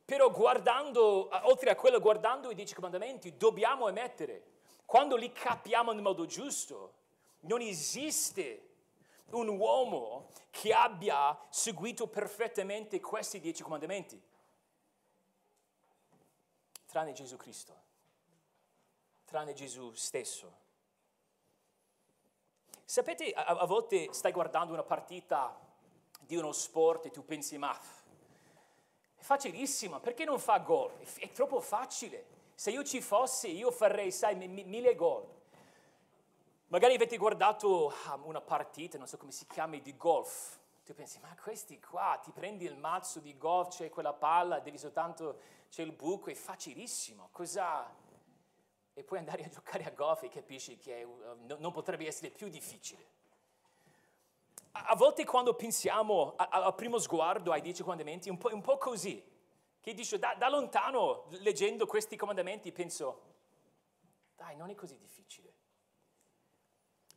[0.05, 4.43] Però guardando, oltre a quello, guardando i dieci comandamenti, dobbiamo ammettere,
[4.87, 6.95] quando li capiamo nel modo giusto,
[7.41, 8.68] non esiste
[9.31, 14.21] un uomo che abbia seguito perfettamente questi dieci comandamenti,
[16.87, 17.77] tranne Gesù Cristo,
[19.25, 20.67] tranne Gesù stesso.
[22.85, 25.59] Sapete, a, a volte stai guardando una partita
[26.21, 27.79] di uno sport e tu pensi, ma
[29.15, 30.99] è facilissima, perché non fa gol?
[30.99, 32.37] È, è troppo facile.
[32.55, 35.37] Se io ci fossi, io farei, sai, mille gol.
[36.71, 40.59] Magari avete guardato ah, una partita, non so come si chiama, di golf.
[40.85, 44.77] Tu pensi, ma questi qua, ti prendi il mazzo di golf, c'è quella palla, devi
[44.77, 47.31] soltanto, c'è il buco, è facilissimo.
[47.33, 47.91] Cosa...
[48.93, 52.49] E puoi andare a giocare a golf e capisci che uh, non potrebbe essere più
[52.49, 53.17] difficile.
[54.73, 59.25] A, volte quando pensiamo al primo sguardo ai dieci comandamenti, un un po così,
[59.81, 63.23] che dice da, da lontano, leggendo questi comandamenti, penso,
[64.37, 65.55] dai, non è così difficile.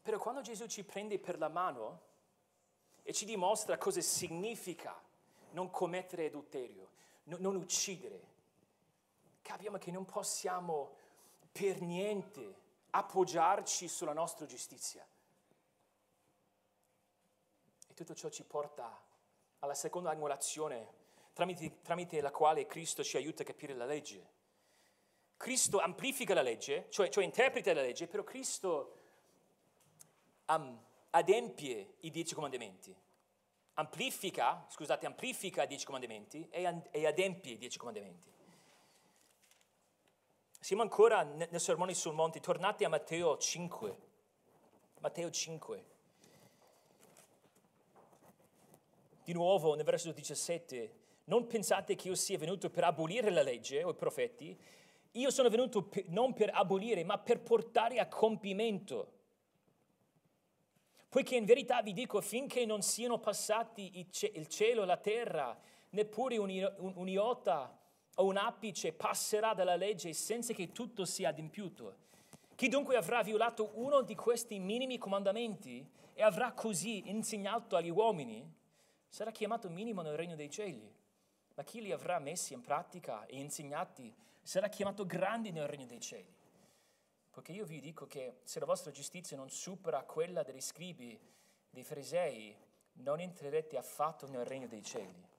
[0.02, 2.02] Però quando Gesù ci prende per la mano
[3.04, 5.00] e ci dimostra cosa significa
[5.52, 6.90] non commettere adulterio,
[7.24, 8.30] no, non uccidere,
[9.42, 10.96] capiamo che non possiamo
[11.52, 12.60] per niente
[12.92, 15.06] appoggiarci sulla nostra giustizia.
[17.88, 19.00] E tutto ciò ci porta
[19.60, 21.00] alla seconda angolazione
[21.34, 24.40] tramite, tramite la quale Cristo ci aiuta a capire la legge.
[25.38, 29.01] Cristo amplifica la legge, cioè, cioè interpreta la legge, però Cristo
[30.45, 32.95] adempie i dieci comandamenti,
[33.75, 38.30] amplifica, scusate, amplifica i dieci comandamenti e, e adempie i dieci comandamenti.
[40.60, 43.97] Siamo ancora nel sermone sul monte, tornate a Matteo 5.
[44.99, 45.86] Matteo 5.
[49.23, 53.84] Di nuovo nel verso 17, non pensate che io sia venuto per abolire la legge
[53.84, 54.56] o i profeti,
[55.13, 59.21] io sono venuto per, non per abolire, ma per portare a compimento
[61.12, 66.38] Poiché in verità vi dico, finché non siano passati il cielo e la terra, neppure
[66.38, 67.78] un iota
[68.15, 71.97] o un apice passerà dalla legge senza che tutto sia adempiuto.
[72.56, 78.50] Chi dunque avrà violato uno di questi minimi comandamenti e avrà così insegnato agli uomini,
[79.10, 80.89] sarà chiamato minimo nel regno dei cieli.
[81.56, 86.00] Ma chi li avrà messi in pratica e insegnati sarà chiamato grande nel regno dei
[86.00, 86.39] cieli.
[87.32, 91.20] Perché io vi dico che se la vostra giustizia non supera quella degli scribi,
[91.70, 92.56] dei farisei,
[92.94, 95.30] non entrerete affatto nel regno dei cieli.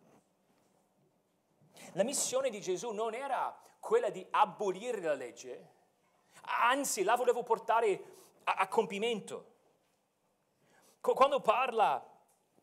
[1.93, 5.69] La missione di Gesù non era quella di abolire la legge,
[6.43, 8.03] anzi la volevo portare
[8.45, 9.51] a, a compimento.
[11.01, 12.03] Quando parla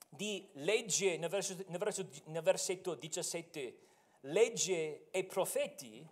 [0.08, 3.80] di legge nel, verso, nel, verso, nel versetto 17,
[4.22, 6.08] legge e profeti,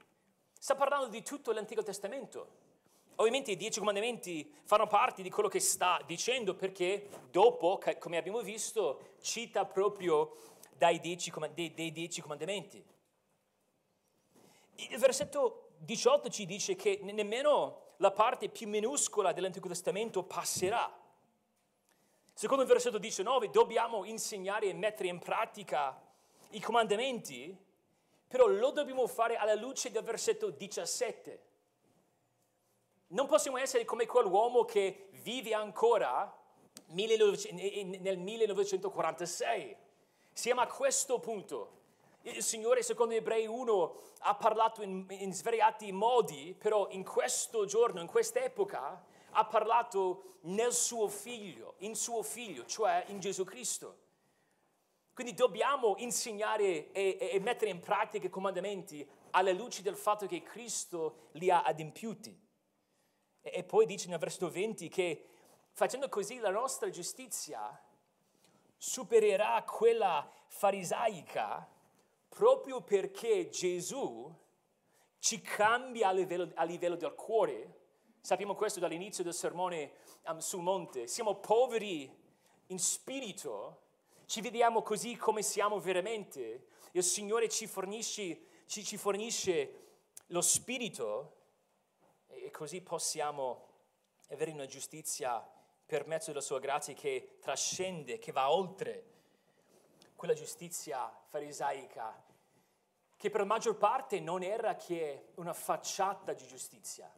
[0.59, 2.65] sta parlando di tutto l'Antico Testamento.
[3.19, 8.41] Ovviamente i dieci comandamenti fanno parte di quello che sta dicendo perché dopo, come abbiamo
[8.41, 10.35] visto, cita proprio
[10.75, 12.83] dai dieci, dei, dei dieci comandamenti.
[14.75, 20.95] Il versetto 18 ci dice che nemmeno la parte più minuscola dell'Antico Testamento passerà.
[22.33, 25.99] Secondo il versetto 19 dobbiamo insegnare e mettere in pratica
[26.51, 27.57] i comandamenti,
[28.27, 31.46] però lo dobbiamo fare alla luce del versetto 17
[33.07, 36.35] non possiamo essere come quell'uomo che vive ancora
[36.87, 39.77] nel 1946.
[40.33, 41.75] Siamo a questo punto.
[42.21, 48.01] Il Signore, secondo Ebrei 1, ha parlato in, in svariati modi, però in questo giorno,
[48.01, 49.01] in quest'epoca,
[49.31, 54.05] ha parlato nel suo figlio, in suo figlio, cioè in Gesù Cristo.
[55.13, 60.43] Quindi dobbiamo insegnare e, e mettere in pratica i comandamenti alla luce del fatto che
[60.43, 62.46] Cristo li ha adempiuti.
[63.51, 65.25] E poi dice nel versetto 20 che
[65.71, 67.81] facendo così la nostra giustizia
[68.77, 71.67] supererà quella farisaica
[72.29, 74.33] proprio perché Gesù
[75.19, 77.75] ci cambia a livello, a livello del cuore.
[78.21, 79.91] Sappiamo questo dall'inizio del sermone
[80.25, 81.07] um, sul monte.
[81.07, 82.09] Siamo poveri
[82.67, 83.81] in spirito,
[84.25, 86.67] ci vediamo così come siamo veramente.
[86.91, 89.85] Il Signore ci fornisce, ci, ci fornisce
[90.27, 91.36] lo spirito
[92.47, 93.67] e così possiamo
[94.29, 95.45] avere una giustizia
[95.85, 99.15] per mezzo della sua grazia che trascende, che va oltre
[100.15, 102.23] quella giustizia farisaica,
[103.17, 107.13] che per la maggior parte non era che una facciata di giustizia,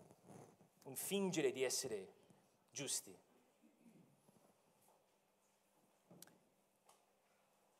[0.83, 2.13] un fingere di essere
[2.71, 3.15] giusti.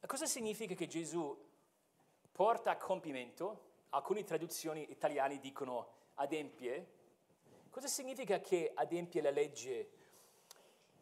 [0.05, 1.35] Cosa significa che Gesù
[2.31, 6.97] porta a compimento, alcune traduzioni italiane dicono adempie,
[7.69, 9.89] cosa significa che adempie la legge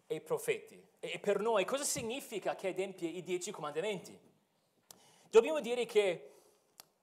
[0.08, 0.82] e i profeti?
[1.00, 4.18] E per noi cosa significa che adempie i dieci comandamenti?
[5.30, 6.32] Dobbiamo dire che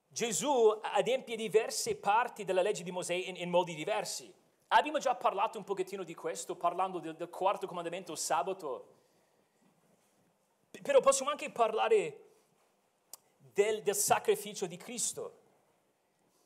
[0.07, 4.33] Gesù adempie diverse parti della legge di Mosè in, in modi diversi.
[4.69, 8.93] Abbiamo già parlato un pochettino di questo, parlando del, del quarto comandamento, sabato.
[10.81, 12.25] Però possiamo anche parlare
[13.37, 15.41] del, del sacrificio di Cristo.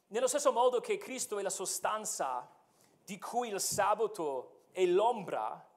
[0.08, 2.48] Nello stesso modo che Cristo è la sostanza
[3.10, 5.68] di cui il sabato è l'ombra,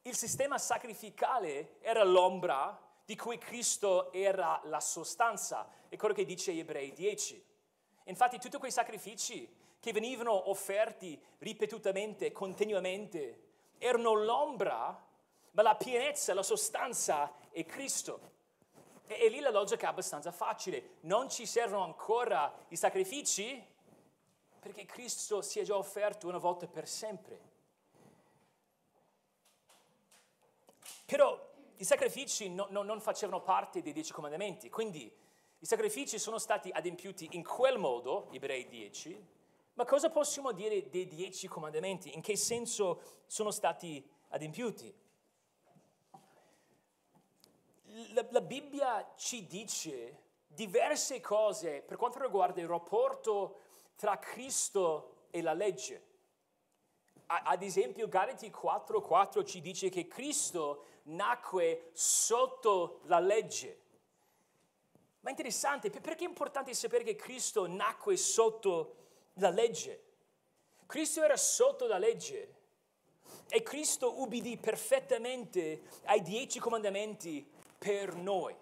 [0.00, 5.68] il sistema sacrificale era l'ombra di cui Cristo era la sostanza.
[5.90, 7.46] È quello che dice Ebrei 10.
[8.04, 9.46] Infatti tutti quei sacrifici
[9.78, 13.42] che venivano offerti ripetutamente, continuamente,
[13.76, 15.06] erano l'ombra,
[15.50, 18.32] ma la pienezza, la sostanza è Cristo.
[19.06, 20.96] E, e lì la logica è abbastanza facile.
[21.00, 23.72] Non ci servono ancora i sacrifici
[24.64, 27.52] perché Cristo si è già offerto una volta per sempre.
[31.04, 35.14] Però i sacrifici no, no, non facevano parte dei dieci comandamenti, quindi
[35.58, 39.26] i sacrifici sono stati adempiuti in quel modo, Ebrei 10,
[39.74, 42.14] ma cosa possiamo dire dei dieci comandamenti?
[42.14, 44.94] In che senso sono stati adempiuti?
[48.14, 53.58] La, la Bibbia ci dice diverse cose per quanto riguarda il rapporto
[53.96, 56.12] tra Cristo e la legge.
[57.26, 63.80] Ad esempio, Galati 4:4 ci dice che Cristo nacque sotto la legge.
[65.20, 68.96] Ma è interessante, perché è importante sapere che Cristo nacque sotto
[69.34, 70.02] la legge?
[70.86, 72.54] Cristo era sotto la legge
[73.48, 78.54] e Cristo ubbidì perfettamente ai dieci comandamenti per noi.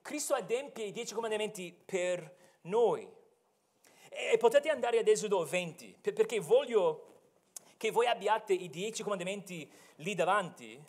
[0.00, 3.06] Cristo adempie i dieci comandamenti per noi.
[4.16, 7.12] E potete andare ad Esodo 20, perché voglio
[7.76, 10.80] che voi abbiate i dieci comandamenti lì davanti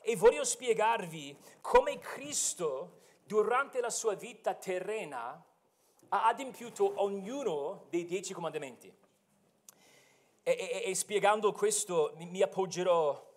[0.00, 5.42] e voglio spiegarvi come Cristo durante la sua vita terrena
[6.08, 8.92] ha adempiuto ognuno dei dieci comandamenti.
[10.42, 13.30] E, e, e spiegando questo mi, mi appoggerò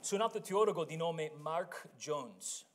[0.00, 2.66] su un altro teologo di nome Mark Jones,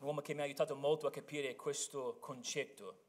[0.00, 3.03] un uomo che mi ha aiutato molto a capire questo concetto.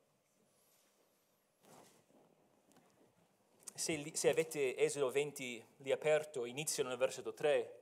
[3.77, 7.79] Se, se avete Esodo 20 lì aperto, iniziano nel versetto 3,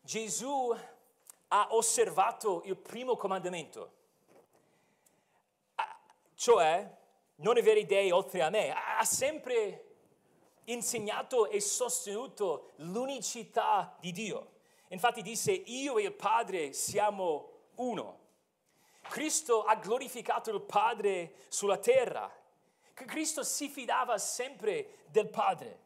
[0.00, 0.76] Gesù
[1.48, 3.92] ha osservato il primo comandamento,
[6.34, 6.98] cioè
[7.36, 8.72] non avere dei oltre a me.
[8.72, 9.84] Ha sempre
[10.64, 14.50] insegnato e sostenuto l'unicità di Dio.
[14.88, 18.18] Infatti disse, io e il Padre siamo uno.
[19.02, 22.28] Cristo ha glorificato il Padre sulla terra.
[22.94, 25.80] Cristo si fidava sempre del Padre.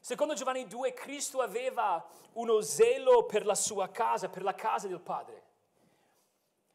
[0.00, 2.04] Secondo Giovanni 2, Cristo aveva
[2.34, 5.44] uno zelo per la sua casa, per la casa del Padre.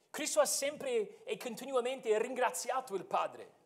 [0.10, 3.60] Cristo ha sempre e continuamente ringraziato il Padre.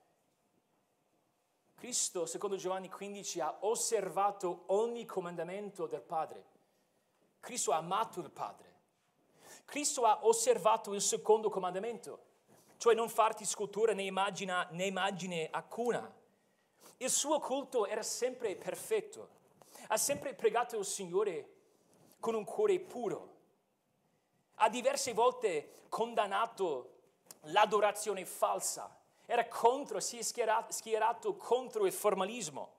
[1.76, 6.46] Cristo, secondo Giovanni 15, ha osservato ogni comandamento del Padre.
[7.40, 8.74] Cristo ha amato il Padre.
[9.66, 12.24] Cristo ha osservato il secondo comandamento,
[12.78, 16.14] cioè non farti scultura né immagine, né immagine alcuna.
[16.98, 19.36] Il suo culto era sempre perfetto
[19.88, 21.50] ha sempre pregato il Signore
[22.20, 23.34] con un cuore puro.
[24.56, 26.94] Ha diverse volte condannato
[27.42, 29.00] l'adorazione falsa.
[29.26, 32.74] Era contro, si è schierato, schierato contro il formalismo.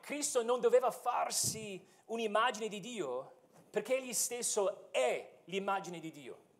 [0.00, 3.40] Cristo non doveva farsi un'immagine di Dio
[3.70, 6.50] perché egli stesso è l'immagine di Dio.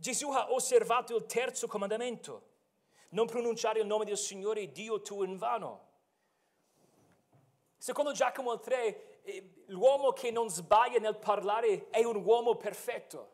[0.00, 2.42] Gesù ha osservato il terzo comandamento,
[3.10, 5.88] non pronunciare il nome del Signore Dio tuo in vano.
[7.76, 13.32] Secondo Giacomo 3, eh, l'uomo che non sbaglia nel parlare è un uomo perfetto.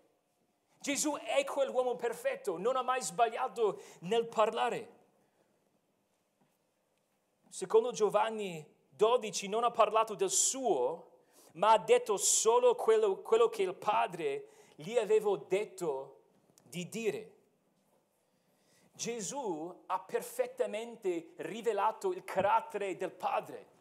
[0.81, 4.95] Gesù è quell'uomo perfetto, non ha mai sbagliato nel parlare.
[7.49, 11.13] Secondo Giovanni 12 non ha parlato del suo,
[11.53, 16.16] ma ha detto solo quello, quello che il Padre gli aveva detto
[16.77, 17.33] di dire.
[18.93, 23.75] Gesù ha perfettamente rivelato il carattere del Padre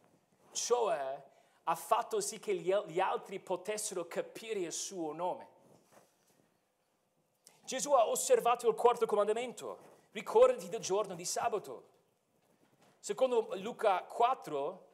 [0.56, 1.24] cioè
[1.68, 5.48] ha fatto sì che gli, altri potessero capire il suo nome.
[7.66, 9.78] Gesù ha osservato il quarto comandamento,
[10.12, 11.94] ricordati del giorno di sabato.
[13.00, 14.88] Secondo Luca 4,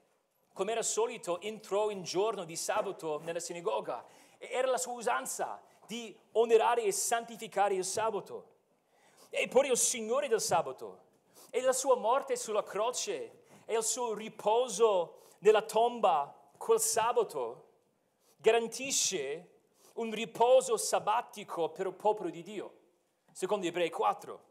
[0.54, 4.04] come era solito, entrò in giorno di sabato nella sinagoga
[4.49, 5.62] era la sua usanza
[5.92, 8.48] di onorare e santificare il sabato.
[9.30, 11.10] E poi il Signore del sabato
[11.50, 17.68] e la sua morte sulla croce e il suo riposo nella tomba quel sabato
[18.38, 19.50] garantisce
[19.96, 22.74] un riposo sabbatico per il popolo di Dio,
[23.34, 24.50] secondo Ebrei 4.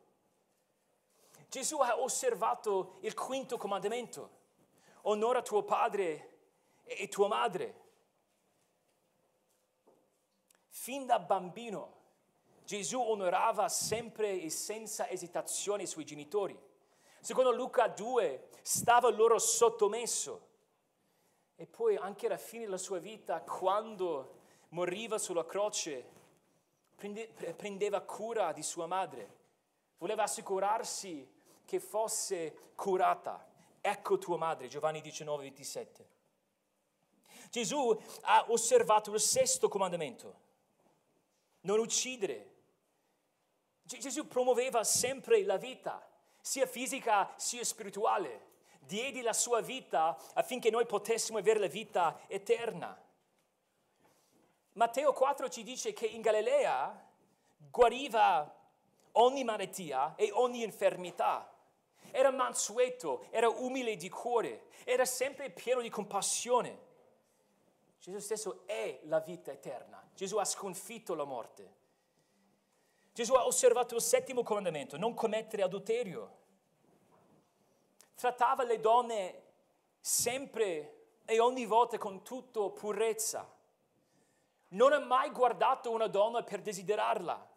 [1.49, 4.31] Gesù ha osservato il quinto comandamento,
[5.03, 6.39] onora tuo padre
[6.85, 7.89] e tua madre.
[10.71, 11.99] Fin da bambino
[12.65, 16.57] Gesù onorava sempre e senza esitazione i suoi genitori.
[17.21, 20.49] Secondo Luca 2 stava loro sottomesso.
[21.57, 26.09] E poi anche alla fine della sua vita, quando moriva sulla croce,
[26.95, 29.39] prendeva cura di sua madre.
[29.99, 31.29] Voleva assicurarsi
[31.65, 33.47] che fosse curata.
[33.81, 36.09] Ecco tua madre, Giovanni 19, 27.
[37.51, 40.49] Gesù ha osservato il sesto comandamento,
[41.63, 42.49] non uccidere.
[43.83, 46.07] Gesù promuoveva sempre la vita,
[46.41, 48.49] sia fisica sia spirituale.
[48.79, 52.99] Diedi la sua vita affinché noi potessimo avere la vita eterna.
[54.73, 57.09] Matteo 4 ci dice che in Galilea
[57.71, 58.57] guariva
[59.13, 61.53] ogni malattia e ogni infermità.
[62.13, 66.89] Era mansueto, era umile di cuore, era sempre pieno di compassione.
[68.01, 70.00] Gesù stesso è la vita eterna.
[70.21, 71.77] Gesù ha sconfitto la morte.
[73.15, 76.37] Gesù ha osservato il settimo comandamento, non commettere adulterio.
[78.15, 79.43] Trattava le donne
[79.99, 83.51] sempre e ogni volta con tutta purezza.
[84.69, 87.49] Non ha mai guardato una donna per desiderarla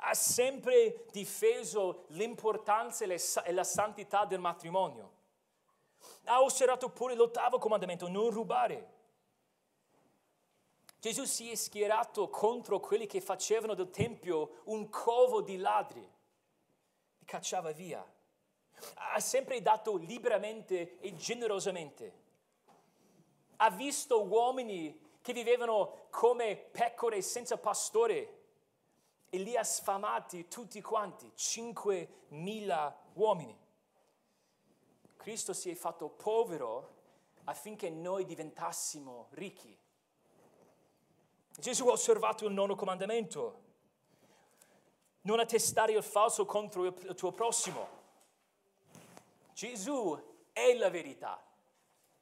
[0.00, 5.12] ha sempre difeso l'importanza e la santità del matrimonio.
[6.24, 8.95] Ha osservato pure l'ottavo comandamento, non rubare.
[10.98, 17.24] Gesù si è schierato contro quelli che facevano del Tempio un covo di ladri, li
[17.24, 18.04] cacciava via.
[18.94, 22.24] Ha sempre dato liberamente e generosamente.
[23.56, 28.42] Ha visto uomini che vivevano come pecore senza pastore
[29.28, 33.58] e li ha sfamati tutti quanti, 5.000 uomini.
[35.16, 36.94] Cristo si è fatto povero
[37.44, 39.76] affinché noi diventassimo ricchi.
[41.58, 43.62] Gesù ha osservato il nono comandamento,
[45.22, 47.88] non attestare il falso contro il tuo prossimo.
[49.52, 50.18] Gesù
[50.52, 51.42] è la verità.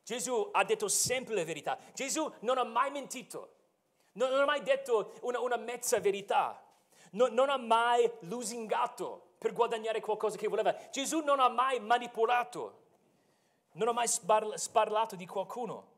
[0.03, 1.79] Gesù ha detto sempre la verità.
[1.93, 3.55] Gesù non ha mai mentito,
[4.13, 6.65] non, ha mai detto una, una mezza verità
[7.15, 10.75] non, non ha mai lusingato per guadagnare qualcosa che voleva.
[10.91, 12.83] Gesù non ha mai manipolato,
[13.73, 15.93] non ha mai sparla, sparlato di qualcuno.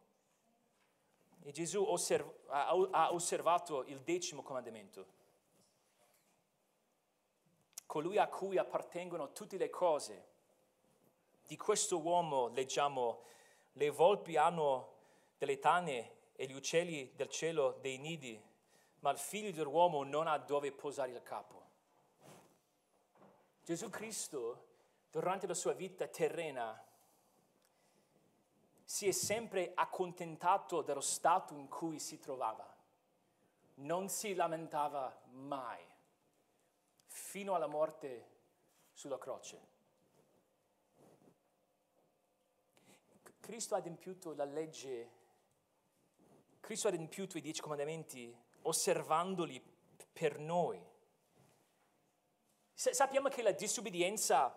[1.47, 5.07] E Gesù osserv- ha, osservato il decimo comandamento.
[7.87, 10.27] Colui a cui appartengono tutte le cose.
[11.47, 13.23] Di questo uomo leggiamo,
[13.75, 14.95] le volpi hanno
[15.39, 18.43] delle tane e gli uccelli del cielo dei nidi,
[18.99, 21.63] ma il figlio dell'uomo non ha dove posare il capo.
[23.63, 24.67] Gesù Cristo,
[25.13, 26.86] durante la sua vita terrena,
[28.89, 32.73] si è sempre accontentato dello stato in cui si trovava.
[33.79, 35.85] Non si lamentava mai,
[37.05, 38.35] fino alla morte
[38.93, 39.75] sulla croce.
[43.41, 45.11] Cristo ha adempiuto la legge,
[46.61, 49.61] Cristo ha adempiuto i dieci comandamenti osservandoli
[50.13, 50.81] per noi.
[52.73, 54.57] Sappiamo che la disobbedienza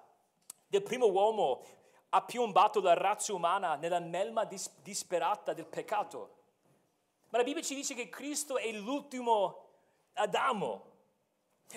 [0.67, 1.63] del primo uomo
[2.09, 6.37] ha piombato la razza umana nella melma dis- disperata del peccato.
[7.29, 9.67] Ma la Bibbia ci dice che Cristo è l'ultimo
[10.13, 10.87] Adamo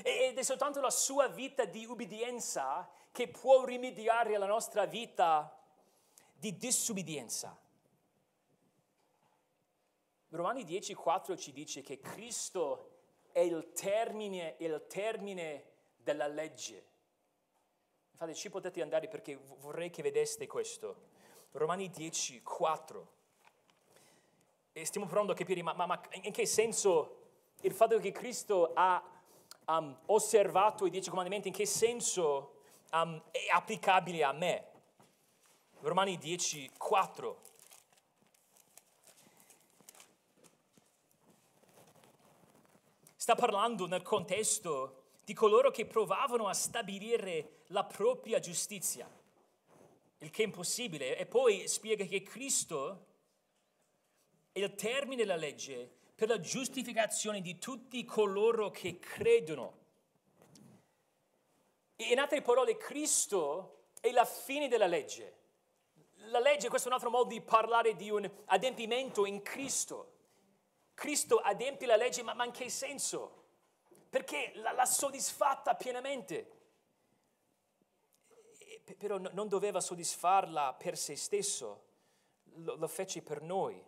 [0.02, 5.54] ed è soltanto la sua vita di ubbidienza che può rimediare alla nostra vita
[6.32, 7.56] di disobbedienza.
[10.30, 13.00] Romani 10,4 ci dice che Cristo
[13.32, 16.91] è il termine, il termine della legge.
[18.12, 21.10] Infatti ci potete andare perché vorrei che vedeste questo.
[21.52, 23.12] Romani 10, 4.
[24.72, 27.20] E stiamo provando a capire, ma, ma, ma in che senso
[27.62, 29.02] il fatto che Cristo ha
[29.66, 34.66] um, osservato i dieci comandamenti, in che senso um, è applicabile a me?
[35.80, 37.40] Romani 10, 4.
[43.16, 49.10] Sta parlando nel contesto di coloro che provavano a stabilire la propria giustizia,
[50.18, 51.16] il che è impossibile.
[51.16, 53.06] E poi spiega che Cristo
[54.52, 59.80] è il termine della legge per la giustificazione di tutti coloro che credono.
[61.96, 65.40] In altre parole, Cristo è la fine della legge.
[66.26, 70.10] La legge, questo è un altro modo di parlare di un adempimento in Cristo.
[70.94, 73.40] Cristo adempie la legge, ma, ma in che senso?
[74.10, 76.60] Perché l'ha soddisfatta pienamente.
[78.98, 81.84] Però non doveva soddisfarla per se stesso,
[82.56, 83.82] lo, lo fece per noi.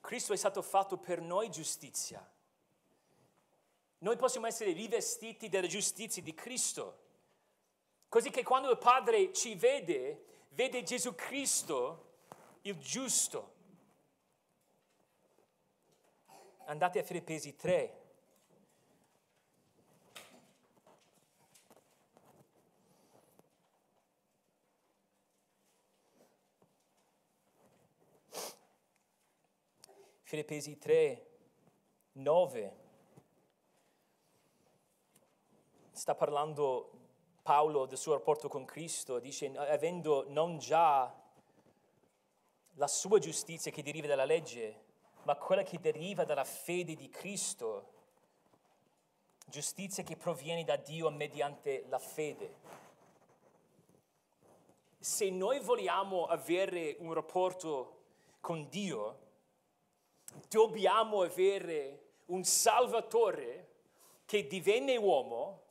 [0.00, 2.24] Cristo è stato fatto per noi giustizia.
[3.98, 7.04] Noi possiamo essere rivestiti della giustizia di Cristo.
[8.08, 12.04] Così che quando il Padre ci vede, vede Gesù Cristo,
[12.62, 13.54] il giusto.
[16.66, 18.05] Andate a Filippesi 3.
[30.26, 31.26] Filippesi 3,
[32.14, 32.76] 9.
[35.92, 36.90] Sta parlando
[37.42, 41.14] Paolo del suo rapporto con Cristo, dice, avendo non già
[42.72, 44.82] la sua giustizia che deriva dalla legge,
[45.22, 47.92] ma quella che deriva dalla fede di Cristo,
[49.46, 52.52] giustizia che proviene da Dio mediante la fede.
[54.98, 58.00] Se noi vogliamo avere un rapporto
[58.40, 59.25] con Dio,
[60.48, 63.74] dobbiamo avere un Salvatore
[64.24, 65.62] che divenne uomo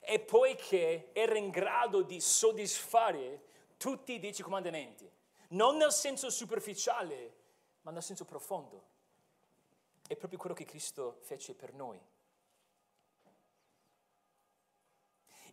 [0.00, 3.44] e poi che era in grado di soddisfare
[3.76, 5.10] tutti i dieci comandamenti,
[5.48, 7.34] non nel senso superficiale,
[7.82, 8.90] ma nel senso profondo.
[10.06, 12.00] È proprio quello che Cristo fece per noi.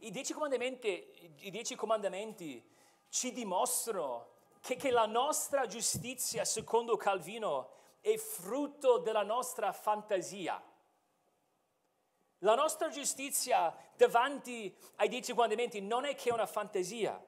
[0.01, 2.63] I dieci comandamenti, i dieci comandamenti
[3.09, 10.61] ci dimostrano che, che la nostra giustizia, secondo Calvino, è frutto della nostra fantasia.
[12.39, 17.21] La nostra giustizia davanti ai dieci comandamenti non è che una fantasia.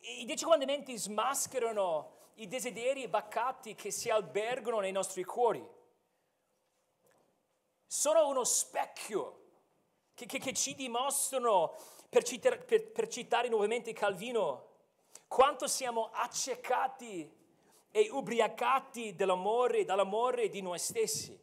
[0.00, 5.66] I dieci comandamenti smascherano i desideri baccati che si albergano nei nostri cuori.
[7.86, 9.38] Sono uno specchio
[10.14, 11.74] che, che, che ci dimostrano,
[12.08, 14.68] per, citar, per, per citare nuovamente Calvino,
[15.26, 17.39] quanto siamo accecati
[17.90, 21.38] e ubriacati dall'amore, dall'amore di noi stessi.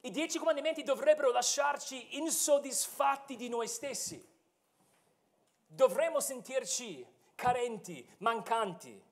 [0.00, 4.22] I dieci comandamenti dovrebbero lasciarci insoddisfatti di noi stessi.
[5.66, 9.02] Dovremmo sentirci carenti, mancanti,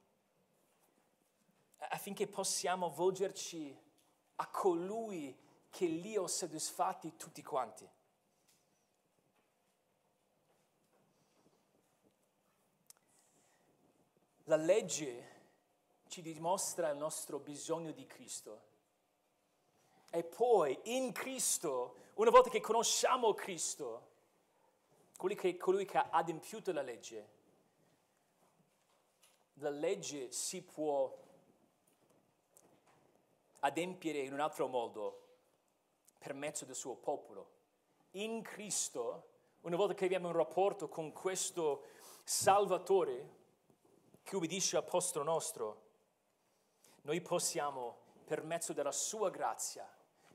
[1.79, 3.77] affinché possiamo volgerci
[4.37, 5.37] a colui
[5.71, 7.89] che li ha soddisfatti tutti quanti.
[14.45, 15.32] La legge
[16.13, 18.61] ci dimostra il nostro bisogno di Cristo.
[20.11, 24.11] E poi in Cristo, una volta che conosciamo Cristo,
[25.17, 27.29] colui che, colui che ha adempiuto la legge,
[29.55, 31.19] la legge si può
[33.61, 35.37] adempiere in un altro modo
[36.19, 37.51] per mezzo del suo popolo.
[38.11, 39.31] In Cristo,
[39.63, 41.85] una volta che abbiamo un rapporto con questo
[42.23, 43.37] Salvatore
[44.23, 45.92] che ubbidisce al posto nostro,
[47.03, 49.89] noi possiamo, per mezzo della sua grazia,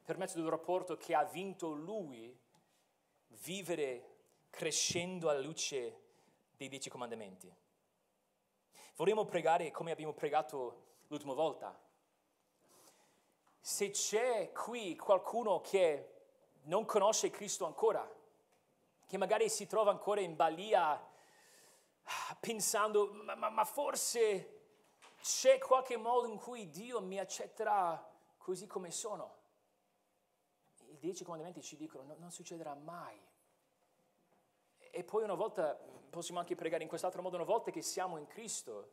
[0.04, 2.38] per mezzo del rapporto che ha vinto lui,
[3.44, 4.16] vivere
[4.50, 6.02] crescendo alla luce
[6.56, 7.54] dei dieci comandamenti.
[8.96, 11.80] Vorremmo pregare come abbiamo pregato l'ultima volta.
[13.60, 16.14] Se c'è qui qualcuno che
[16.64, 18.10] non conosce Cristo ancora,
[19.06, 24.57] che magari si trova ancora in balia ah, pensando, ma, ma, ma forse
[25.28, 28.02] c'è qualche modo in cui Dio mi accetterà
[28.38, 29.36] così come sono.
[30.86, 33.22] I dieci comandamenti ci dicono no, non succederà mai.
[34.78, 35.76] E poi una volta,
[36.10, 38.92] possiamo anche pregare in quest'altro modo, una volta che siamo in Cristo,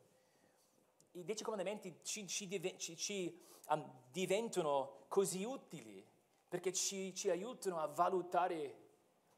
[1.11, 6.05] i dieci comandamenti ci, ci, ci, ci um, diventano così utili
[6.49, 8.83] perché ci aiutano a valutare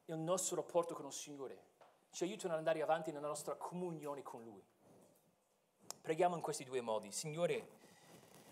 [0.06, 1.66] il nostro rapporto con il Signore,
[2.10, 4.66] ci aiutano ad andare avanti nella nostra comunione con Lui.
[6.08, 7.12] Preghiamo in questi due modi.
[7.12, 7.68] Signore,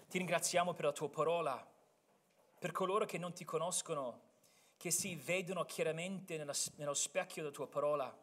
[0.10, 1.66] ti ringraziamo per la tua parola,
[2.60, 4.20] per coloro che non ti conoscono,
[4.76, 8.14] che si vedono chiaramente nella, nello specchio della tua parola,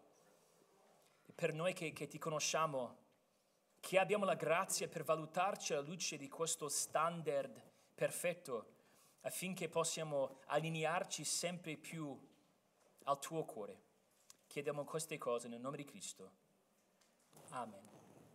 [1.34, 2.96] per noi che, che ti conosciamo,
[3.80, 7.58] che abbiamo la grazia per valutarci alla luce di questo standard
[7.94, 8.66] perfetto
[9.22, 12.14] affinché possiamo allinearci sempre più
[13.04, 13.80] al tuo cuore.
[14.46, 16.30] Chiediamo queste cose nel nome di Cristo.
[17.48, 17.91] Amen.